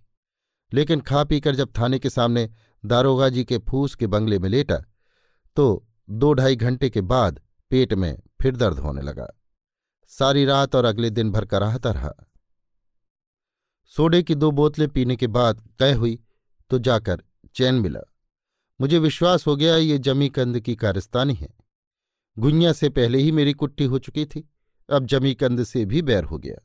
लेकिन 0.72 1.00
खा 1.00 1.24
पीकर 1.24 1.56
जब 1.56 1.72
थाने 1.78 1.98
के 1.98 2.10
सामने 2.10 2.48
दारोगा 2.84 3.28
जी 3.28 3.44
के 3.44 3.58
फूस 3.58 3.94
के 3.94 4.06
बंगले 4.06 4.38
में 4.38 4.48
लेटा 4.48 4.76
तो 5.56 5.86
दो 6.10 6.32
ढाई 6.32 6.56
घंटे 6.56 6.90
के 6.90 7.00
बाद 7.00 7.40
पेट 7.70 7.92
में 7.94 8.16
फिर 8.40 8.56
दर्द 8.56 8.78
होने 8.78 9.02
लगा। 9.02 9.26
सारी 10.12 10.44
रात 10.44 10.74
और 10.74 10.84
अगले 10.84 11.10
दिन 11.10 11.30
भर 11.32 11.44
कराहता 11.44 11.90
रहा। 11.90 12.12
सोडे 13.92 14.22
की 14.22 14.34
दो 14.34 14.50
बोतलें 14.50 14.88
पीने 14.88 15.16
के 15.16 15.26
बाद 15.26 15.62
तय 15.78 15.92
हुई 15.92 16.18
तो 16.70 16.78
जाकर 16.78 17.22
चैन 17.54 17.74
मिला। 17.74 18.00
मुझे 18.80 18.98
विश्वास 18.98 19.46
हो 19.46 19.56
गया, 19.56 19.76
ये 19.76 19.98
जमीकंद 19.98 20.60
की 20.60 20.74
कारस्तानी 20.74 21.34
है। 21.34 21.48
गुइया 22.38 22.72
से 22.72 22.88
पहले 22.88 23.18
ही 23.18 23.32
मेरी 23.32 23.52
कुट्टी 23.52 23.84
हो 23.84 23.98
चुकी 23.98 24.24
थी, 24.24 24.48
अब 24.88 25.06
जमीकंद 25.06 25.64
से 25.64 25.84
भी 25.84 26.02
बैर 26.02 26.24
हो 26.24 26.38
गया। 26.38 26.58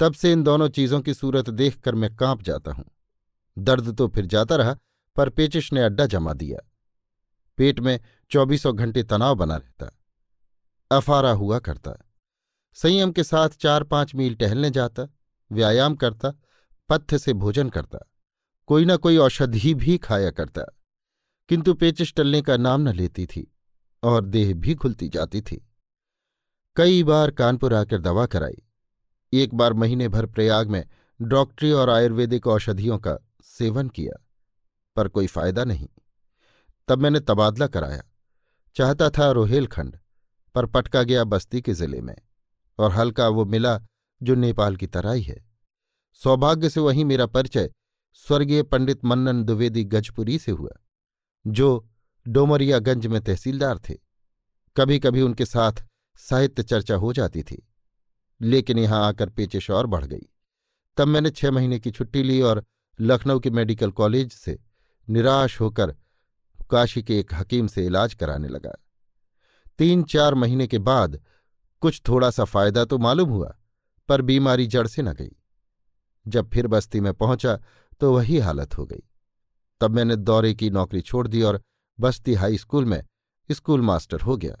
तब 0.00 0.12
से 0.12 0.32
इन 0.32 0.42
दोनों 0.42 0.68
चीज़ों 0.68 1.00
की 1.00 1.14
सूरत 1.14 1.50
देखकर 1.50 1.94
मैं 1.94 2.14
काँप 2.16 2.42
जाता 2.42 2.72
हूँ। 2.72 2.84
दर्द 3.58 3.98
तो 3.98 4.08
फिर 4.08 4.26
जाता 4.26 4.56
रहा, 4.56 4.76
पर 5.16 5.28
पेचिश 5.28 5.72
ने 5.72 5.82
अड्डा 5.82 6.06
जमा 6.06 6.32
दिया। 6.32 6.70
पेट 7.56 7.80
में 7.80 8.00
चौबीसों 8.30 8.78
घंटे 8.78 9.02
तनाव 9.02 9.34
बना 9.34 9.56
रहता। 9.56 9.90
अफारा 10.96 11.30
हुआ 11.30 11.58
करता। 11.58 12.10
संयम 12.74 13.12
के 13.12 13.24
साथ 13.24 13.48
चार 13.48 13.84
पाँच 13.84 14.14
मील 14.14 14.34
टहलने 14.34 14.70
जाता, 14.70 15.08
व्यायाम 15.52 15.94
करता, 15.94 16.32
पथ्य 16.88 17.18
से 17.18 17.32
भोजन 17.32 17.68
करता। 17.68 17.98
कोई 18.66 18.84
ना 18.84 18.96
कोई 18.96 19.16
औषधि 19.16 19.74
भी 19.74 19.98
खाया 19.98 20.30
करता। 20.30 20.62
किंतु 21.48 21.74
पेचिश 21.74 22.14
टलने 22.14 22.42
का 22.42 22.56
नाम 22.56 22.80
न 22.80 22.92
लेती 22.92 23.26
थी, 23.26 23.54
और 24.02 24.24
देह 24.24 24.54
भी 24.54 24.74
खुलती 24.74 25.08
जाती 25.08 25.40
थी। 25.40 25.70
कई 26.76 27.02
बार 27.04 27.30
कानपुर 27.30 27.74
आकर 27.74 28.00
दवा 28.00 28.26
कराई। 28.26 28.62
एक 29.32 29.54
बार 29.54 29.72
महीने 29.72 30.08
भर 30.08 30.26
प्रयाग 30.26 30.68
में 30.68 30.88
डॉक्टरी 31.22 31.72
और 31.72 31.90
आयुर्वेदिक 31.90 32.46
औषधियों 32.46 32.98
का 32.98 33.25
सेवन 33.46 33.88
किया, 33.88 34.22
पर 34.96 35.08
कोई 35.08 35.26
फ़ायदा 35.28 35.64
नहीं। 35.64 35.88
तब 36.88 36.98
मैंने 36.98 37.20
तबादला 37.22 37.66
कराया। 37.68 38.02
चाहता 38.76 39.08
था 39.10 39.30
रोहेलखंड 39.32 39.96
पर 40.54 40.66
पटका 40.66 41.02
गया 41.02 41.24
बस्ती 41.26 41.60
के 41.60 41.72
ज़िले 41.74 42.00
में, 42.00 42.16
और 42.78 42.92
हल्का 42.92 43.28
वो 43.28 43.44
मिला 43.46 43.78
जो 44.20 44.34
नेपाल 44.36 44.76
की 44.76 44.86
तराई 44.88 45.22
है 45.22 45.44
सौभाग्य 46.18 46.68
से 46.70 46.80
वहीं 46.80 47.04
मेरा 47.04 47.26
परिचय 47.28 47.70
स्वर्गीय 48.20 48.62
पंडित 48.64 49.04
मन्नन 49.04 49.42
द्विवेदी 49.44 49.84
गजपुरी 49.86 50.38
से 50.38 50.52
हुआ, 50.52 50.70
जो 51.44 51.88
डोमरियागंज 52.26 53.06
में 53.06 53.20
तहसीलदार 53.22 53.78
थे। 53.80 53.94
कभी 54.76 54.98
कभी 54.98 55.22
उनके 55.22 55.46
साथ 55.46 55.84
साहित्य 56.20 56.62
चर्चा 56.62 56.94
हो 56.96 57.12
जाती 57.12 57.42
थी, 57.42 57.62
लेकिन 58.40 58.78
यहाँ 58.78 59.04
आकर 59.06 59.30
पेचिश 59.30 59.70
और 59.70 59.86
बढ़ 59.86 60.04
गई। 60.04 60.26
तब 60.98 61.08
मैंने 61.08 61.30
छह 61.30 61.50
महीने 61.50 61.78
की 61.78 61.90
छुट्टी 61.90 62.22
ली 62.22 62.40
और 62.42 62.64
लखनऊ 62.98 63.40
के 63.40 63.50
मेडिकल 63.50 63.90
कॉलेज 63.90 64.32
से 64.32 64.58
निराश 65.08 65.60
होकर 65.60 65.94
काशी 66.70 67.02
के 67.02 67.18
एक 67.20 67.34
हकीम 67.34 67.66
से 67.66 67.84
इलाज 67.86 68.14
कराने 68.14 68.48
लगा। 68.48 68.74
तीन 69.78 70.02
चार 70.02 70.34
महीने 70.34 70.66
के 70.66 70.78
बाद 70.78 71.20
कुछ 71.82 72.00
थोड़ा 72.08 72.30
सा 72.30 72.44
फ़ायदा 72.44 72.84
तो 72.84 72.98
मालूम 72.98 73.30
हुआ, 73.30 73.54
पर 74.08 74.22
बीमारी 74.22 74.66
जड़ 74.66 74.86
से 74.86 75.02
न 75.02 75.12
गई। 75.12 75.36
जब 76.26 76.50
फिर 76.50 76.66
बस्ती 76.66 77.00
में 77.00 77.12
पहुँचा 77.14 77.58
तो 78.00 78.12
वही 78.14 78.38
हालत 78.38 78.76
हो 78.78 78.84
गई। 78.86 79.02
तब 79.80 79.90
मैंने 79.90 80.16
दौरे 80.16 80.54
की 80.54 80.70
नौकरी 80.70 81.00
छोड़ 81.00 81.26
दी 81.28 81.42
और 81.42 81.60
बस्ती 81.98 82.34
हाई 82.34 82.58
स्कूल 82.58 82.84
में 82.84 83.02
स्कूल 83.48 83.80
मास्टर 83.80 84.20
हो 84.20 84.36
गया। 84.36 84.56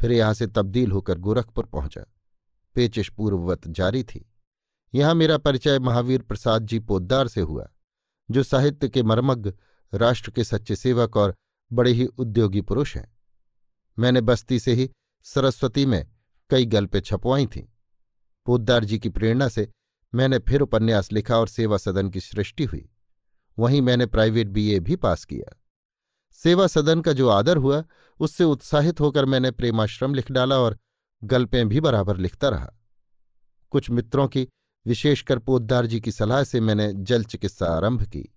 फिर 0.00 0.12
यहाँ 0.12 0.34
से 0.34 0.46
तब्दील 0.46 0.92
होकर 0.92 1.18
गोरखपुर 1.18 1.66
पहुँचा। 1.66 2.04
पेचिश 2.76 3.08
पूर्ववत 3.08 3.68
जारी 3.68 4.02
थी। 4.04 4.31
यहाँ 4.94 5.14
मेरा 5.14 5.38
परिचय 5.38 5.78
महावीर 5.78 6.22
प्रसाद 6.22 6.66
जी 6.66 6.78
पोद्दार 6.78 7.28
से 7.28 7.40
हुआ, 7.40 7.68
जो 8.30 8.42
साहित्य 8.42 8.88
के 8.88 9.02
मर्मज्ञ, 9.02 9.52
राष्ट्र 9.94 10.30
के 10.30 10.44
सच्चे 10.44 10.76
सेवक 10.76 11.16
और 11.16 11.34
बड़े 11.72 11.92
ही 11.92 12.06
उद्योगी 12.06 12.60
पुरुष 12.60 12.96
हैं। 12.96 13.16
मैंने 13.98 14.20
बस्ती 14.20 14.58
से 14.58 14.72
ही 14.72 14.90
सरस्वती 15.22 15.86
में 15.86 16.10
कई 16.50 16.66
गल्पें 16.66 17.00
छपवाई 17.00 17.46
थीं। 17.46 17.64
पोद्दार 18.46 18.84
जी 18.84 18.98
की 18.98 19.08
प्रेरणा 19.08 19.48
से 19.48 19.70
मैंने 20.14 20.38
फिर 20.38 20.60
उपन्यास 20.60 21.12
लिखा 21.12 21.38
और 21.38 21.48
सेवा 21.48 21.76
सदन 21.76 22.10
की 22.10 22.20
सृष्टि 22.20 22.64
हुई। 22.64 22.88
वहीं 23.58 23.82
मैंने 23.82 24.06
प्राइवेट 24.06 24.46
बीए 24.46 24.80
भी 24.80 24.96
पास 24.96 25.24
किया। 25.24 25.60
सेवा 26.32 26.66
सदन 26.66 27.00
का 27.00 27.12
जो 27.12 27.28
आदर 27.28 27.56
हुआ, 27.56 27.84
उससे 28.20 28.44
उत्साहित 28.44 29.00
होकर 29.00 29.24
मैंने 29.24 29.50
प्रेमाश्रम 29.50 30.14
लिख 30.14 30.30
डाला 30.32 30.58
और 30.58 30.78
गल्पें 31.24 31.68
भी 31.68 31.80
बराबर 31.80 32.16
लिखता 32.16 32.48
रहा। 32.48 32.72
कुछ 33.70 33.90
मित्रों 33.90 34.28
की 34.28 34.48
विशेषकर 34.86 35.38
पोद्दार 35.38 35.86
जी 35.86 36.00
की 36.00 36.12
सलाह 36.12 36.42
से 36.44 36.60
मैंने 36.60 36.92
जल 36.92 37.24
चिकित्सा 37.24 37.66
आरंभ 37.66 38.02
की। 38.02 38.28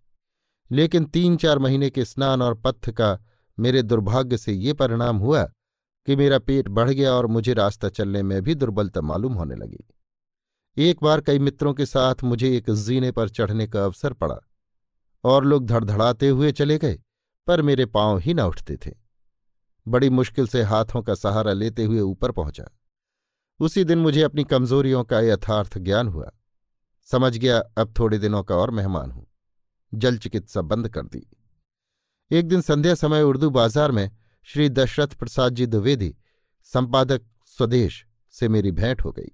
लेकिन 0.71 1.05
तीन 1.05 1.37
चार 1.37 1.59
महीने 1.59 1.89
के 1.89 2.05
स्नान 2.05 2.41
और 2.41 2.53
पत्थ 2.53 2.89
का 2.89 3.19
मेरे 3.59 3.81
दुर्भाग्य 3.81 4.37
से 4.37 4.53
ये 4.53 4.73
परिणाम 4.73 5.17
हुआ 5.17 5.43
कि 6.07 6.15
मेरा 6.15 6.39
पेट 6.39 6.67
बढ़ 6.67 6.89
गया 6.89 7.13
और 7.13 7.27
मुझे 7.27 7.53
रास्ता 7.53 7.89
चलने 7.89 8.23
में 8.23 8.41
भी 8.41 8.55
दुर्बलता 8.55 9.01
मालूम 9.01 9.33
होने 9.33 9.55
लगी। 9.55 9.83
एक 10.77 11.03
बार 11.03 11.21
कई 11.21 11.39
मित्रों 11.39 11.73
के 11.73 11.85
साथ 11.85 12.15
मुझे 12.23 12.57
एक 12.57 12.69
जीने 12.69 13.11
पर 13.11 13.29
चढ़ने 13.29 13.67
का 13.67 13.85
अवसर 13.85 14.13
पड़ा 14.13 14.39
और 15.23 15.45
लोग 15.45 15.65
धड़धड़ाते 15.65 16.29
हुए 16.29 16.51
चले 16.51 16.77
गए, 16.77 16.99
पर 17.47 17.61
मेरे 17.61 17.85
पाँव 17.85 18.17
ही 18.17 18.33
न 18.33 18.39
उठते 18.39 18.77
थे। 18.77 18.91
बड़ी 19.87 20.09
मुश्किल 20.09 20.47
से 20.47 20.63
हाथों 20.63 21.01
का 21.01 21.15
सहारा 21.15 21.53
लेते 21.53 21.83
हुए 21.83 21.99
ऊपर 21.99 22.31
पहुँचा। 22.31 22.65
उसी 23.59 23.83
दिन 23.83 23.97
मुझे 23.97 24.21
अपनी 24.21 24.43
कमजोरियों 24.43 25.03
का 25.03 25.19
यथार्थ 25.19 25.77
ज्ञान 25.77 26.07
हुआ। 26.07 26.31
समझ 27.07 27.37
गया, 27.37 27.59
अब 27.59 27.93
थोड़े 27.99 28.17
दिनों 28.17 28.43
का 28.43 28.55
और 28.55 28.71
मेहमान 28.71 29.11
हूँ। 29.11 29.25
जल 29.93 30.17
चिकित्सा 30.17 30.61
बंद 30.61 30.89
कर 30.89 31.05
दी। 31.05 31.27
एक 32.31 32.47
दिन 32.47 32.61
संध्या 32.61 32.95
समय 32.95 33.21
उर्दू 33.21 33.49
बाज़ार 33.49 33.91
में 33.91 34.09
श्री 34.47 34.69
दशरथ 34.69 35.07
प्रसाद 35.07 35.55
जी 35.55 35.65
द्विवेदी, 35.65 36.15
संपादक 36.63 37.21
स्वदेश, 37.45 38.05
से 38.33 38.47
मेरी 38.47 38.71
भेंट 38.71 39.01
हो 39.01 39.11
गई। 39.11 39.31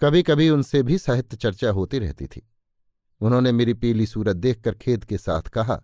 कभी 0.00 0.22
कभी 0.22 0.48
उनसे 0.50 0.82
भी 0.82 0.98
साहित्य 0.98 1.36
चर्चा 1.36 1.70
होती 1.70 1.98
रहती 1.98 2.26
थी। 2.26 2.42
उन्होंने 3.20 3.52
मेरी 3.52 3.74
पीली 3.74 4.06
सूरत 4.06 4.36
देखकर 4.36 4.74
खेद 4.74 5.04
के 5.04 5.18
साथ 5.18 5.42
कहा, 5.42 5.80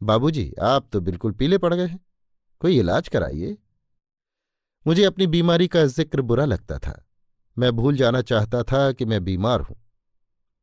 बाबूजी, 0.00 0.52
आप 0.62 0.88
तो 0.92 1.00
बिल्कुल 1.00 1.32
पीले 1.32 1.58
पड़ 1.58 1.74
गए 1.74 1.86
हैं। 1.86 2.00
कोई 2.60 2.78
इलाज 2.78 3.08
कराइए? 3.08 3.56
मुझे 4.86 5.04
अपनी 5.04 5.26
बीमारी 5.26 5.68
का 5.68 5.84
ज़िक्र 5.86 6.20
बुरा 6.20 6.44
लगता 6.44 6.78
था। 6.78 7.04
मैं 7.56 7.70
भूल 7.72 7.96
जाना 7.96 8.22
चाहता 8.22 8.62
था 8.62 8.92
कि 8.92 9.04
मैं 9.04 9.22
बीमार 9.24 9.60
हूँ। 9.60 9.76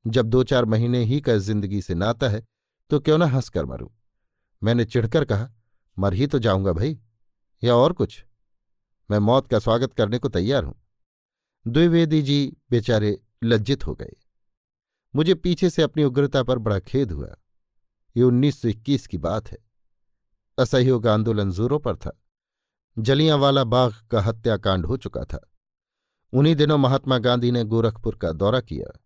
जब 0.06 0.26
दो 0.26 0.44
चार 0.44 0.66
महीने 0.66 1.04
ही 1.04 1.20
का 1.22 1.38
ज़िंदगी 1.38 1.82
से 1.82 1.96
नाता 1.96 2.30
है 2.30 2.44
तो 2.92 3.00
क्यों 3.00 3.18
ना 3.18 3.26
हंसकर 3.26 3.66
मरूं? 3.66 3.88
मैंने 4.62 4.86
चिढ़कर 4.86 5.26
कहा, 5.26 5.50
मर 5.98 6.14
ही 6.14 6.28
तो 6.28 6.40
जाऊँगा 6.40 6.74
भाई, 6.74 6.98
या 7.64 7.76
और 7.76 7.94
कुछ? 7.94 8.24
मैं 9.10 9.20
मौत 9.20 9.48
का 9.48 9.60
स्वागत 9.60 9.94
करने 9.94 10.18
को 10.18 10.30
तैयार 10.30 10.64
हूँ। 10.64 10.76
द्विवेदी 11.66 12.22
जी 12.22 12.58
बेचारे 12.72 13.18
लज्जित 13.44 13.88
हो 13.88 13.96
गए। 13.96 14.16
मुझे 15.14 15.34
पीछे 15.34 15.70
से 15.70 15.82
अपनी 15.82 16.04
उग्रता 16.04 16.44
पर 16.44 16.58
बड़ा 16.58 16.80
खेद 16.80 17.12
हुआ। 17.12 17.36
ये 18.16 18.24
उन्नीस 18.24 18.62
सौ 18.62 18.68
इक्कीस 18.68 19.08
की 19.08 19.18
बात 19.18 19.52
है। 19.52 19.58
असहयोग 20.58 21.08
आंदोलन 21.08 21.52
जोरों 21.52 21.80
पर 21.80 21.96
था। 21.96 22.20
जलियांवाला 22.98 23.64
बाग 23.64 23.94
का 24.12 24.22
हत्याकांड 24.22 24.86
हो 24.86 24.98
चुका 24.98 25.24
था। 25.24 25.52
उन्हीं 26.34 26.56
दिनों 26.56 26.78
महात्मा 26.78 27.18
गांधी 27.18 27.52
ने 27.52 27.64
गोरखपुर 27.64 28.16
का 28.16 28.32
दौरा 28.32 28.62
किया। 28.62 29.00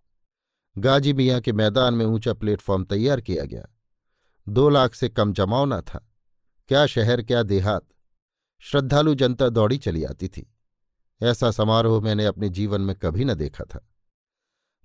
गाजी 0.77 1.13
मियाँ 1.13 1.41
के 1.41 1.53
मैदान 1.53 1.93
में 1.93 2.05
ऊँचा 2.05 2.33
प्लेटफॉर्म 2.33 2.83
तैयार 2.83 3.21
किया 3.21 3.45
गया। 3.45 3.65
दो 4.49 4.69
लाख 4.69 4.93
से 4.93 5.09
कम 5.09 5.33
जमाव 5.33 5.81
था। 5.81 6.11
क्या 6.67 6.85
शहर, 6.85 7.21
क्या 7.21 7.43
देहात। 7.43 7.85
श्रद्धालु 8.59 9.15
जनता 9.15 9.49
दौड़ी 9.49 9.77
चली 9.77 10.03
आती 10.03 10.27
थी। 10.27 10.55
ऐसा 11.21 11.51
समारोह 11.51 12.03
मैंने 12.03 12.25
अपने 12.25 12.49
जीवन 12.49 12.81
में 12.81 12.95
कभी 12.95 13.25
न 13.25 13.33
देखा 13.33 13.63
था। 13.63 13.89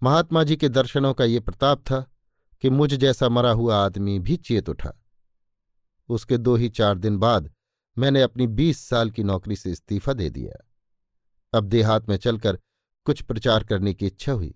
महात्मा 0.02 0.44
जी 0.44 0.56
के 0.56 0.68
दर्शनों 0.68 1.14
का 1.14 1.24
ये 1.24 1.40
प्रताप 1.40 1.78
था 1.78 2.12
कि 2.60 2.70
मुझ 2.70 2.94
जैसा 2.94 3.28
मरा 3.28 3.50
हुआ 3.50 3.76
आदमी 3.76 4.18
भी 4.18 4.36
चेत 4.36 4.68
उठा। 4.68 4.92
उसके 6.08 6.38
दो 6.38 6.56
ही 6.56 6.68
चार 6.68 6.98
दिन 6.98 7.18
बाद 7.18 7.52
मैंने 7.98 8.22
अपनी 8.22 8.46
बीस 8.46 8.88
साल 8.88 9.10
की 9.10 9.22
नौकरी 9.24 9.56
से 9.56 9.70
इस्तीफा 9.70 10.12
दे 10.12 10.30
दिया। 10.30 10.68
अब 11.58 11.64
देहात 11.64 12.08
में 12.08 12.16
चलकर 12.16 12.58
कुछ 13.04 13.22
प्रचार 13.22 13.64
करने 13.64 13.94
की 13.94 14.06
इच्छा 14.06 14.32
हुई। 14.32 14.54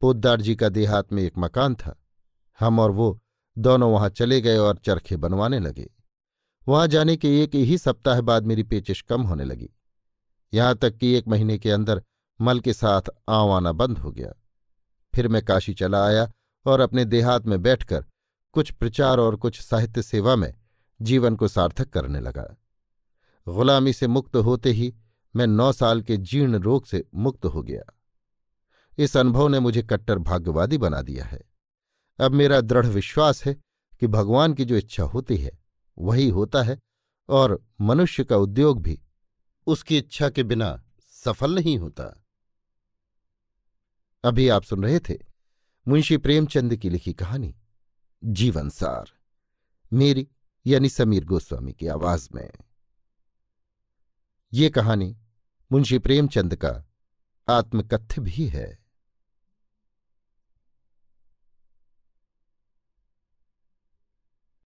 पोद्दार 0.00 0.40
जी 0.40 0.56
का 0.56 0.68
देहात 0.68 1.12
में 1.12 1.22
एक 1.22 1.32
मकान 1.38 1.74
था। 1.74 2.02
हम 2.60 2.80
और 2.80 2.90
वो 2.90 3.20
दोनों 3.58 3.92
वहाँ 3.92 4.08
चले 4.08 4.40
गए 4.40 4.56
और 4.56 4.76
चरखे 4.76 5.16
बनवाने 5.16 5.58
लगे। 5.58 5.90
वहाँ 6.68 6.86
जाने 6.86 7.16
के 7.16 7.42
एक 7.42 7.54
ही 7.54 7.78
सप्ताह 7.78 8.20
बाद 8.20 8.46
मेरी 8.46 8.62
पेचिश 8.62 9.02
कम 9.02 9.22
होने 9.22 9.44
लगी। 9.44 9.70
यहाँ 10.54 10.74
तक 10.74 10.96
कि 10.96 11.12
एक 11.12 11.28
महीने 11.28 11.58
के 11.58 11.70
अंदर 11.70 12.02
मल 12.40 12.60
के 12.60 12.72
साथ 12.72 13.02
आव 13.28 13.50
आना 13.50 13.72
बंद 13.72 13.98
हो 13.98 14.12
गया। 14.12 14.32
फिर 15.14 15.28
मैं 15.28 15.44
काशी 15.44 15.74
चला 15.74 16.06
आया 16.06 16.32
और 16.66 16.80
अपने 16.80 17.04
देहात 17.04 17.46
में 17.46 17.62
बैठकर 17.62 18.04
कुछ 18.52 18.70
प्रचार 18.70 19.18
और 19.18 19.36
कुछ 19.36 19.60
साहित्य 19.60 20.02
सेवा 20.02 20.36
में 20.36 20.54
जीवन 21.04 21.36
को 21.36 21.48
सार्थक 21.48 21.90
करने 21.90 22.20
लगा। 22.20 22.56
गुलामी 23.48 23.92
से 23.92 24.06
मुक्त 24.06 24.36
होते 24.36 24.70
ही 24.70 24.94
मैं 25.36 25.46
नौ 25.46 25.72
साल 25.72 26.02
के 26.02 26.16
जीर्ण 26.16 26.58
रोग 26.58 26.86
से 26.86 27.04
मुक्त 27.14 27.44
हो 27.44 27.62
गया। 27.62 27.82
इस 28.98 29.16
अनुभव 29.16 29.48
ने 29.48 29.60
मुझे 29.60 29.82
कट्टर 29.82 30.18
भाग्यवादी 30.18 30.78
बना 30.78 31.02
दिया 31.02 31.24
है। 31.24 31.40
अब 32.20 32.32
मेरा 32.32 32.60
दृढ़ 32.60 32.86
विश्वास 32.86 33.44
है 33.44 33.54
कि 34.00 34.06
भगवान 34.06 34.54
की 34.54 34.64
जो 34.64 34.76
इच्छा 34.76 35.02
होती 35.02 35.36
है, 35.36 35.50
वही 35.98 36.28
होता 36.28 36.62
है 36.62 36.78
और 37.28 37.64
मनुष्य 37.80 38.24
का 38.24 38.36
उद्योग 38.36 38.82
भी 38.82 39.00
उसकी 39.66 39.98
इच्छा 39.98 40.28
के 40.30 40.42
बिना 40.42 40.82
सफल 41.00 41.54
नहीं 41.54 41.78
होता। 41.78 42.04
अभी 44.24 44.48
आप 44.48 44.62
सुन 44.62 44.84
रहे 44.84 44.98
थे 44.98 45.18
मुंशी 45.88 46.16
प्रेमचंद 46.16 46.76
की 46.76 46.90
लिखी 46.90 47.12
कहानी, 47.12 47.54
जीवनसार, 48.24 49.10
मेरी 49.92 50.28
यानी 50.66 50.88
समीर 50.88 51.24
गोस्वामी 51.24 51.72
की 51.72 51.86
आवाज़ 51.86 52.28
में। 52.34 52.50
ये 54.52 54.70
कहानी 54.70 55.16
मुंशी 55.72 55.98
प्रेमचंद 55.98 56.56
का 56.56 56.84
आत्मकथ्य 57.48 58.22
भी 58.22 58.46
है। 58.48 58.83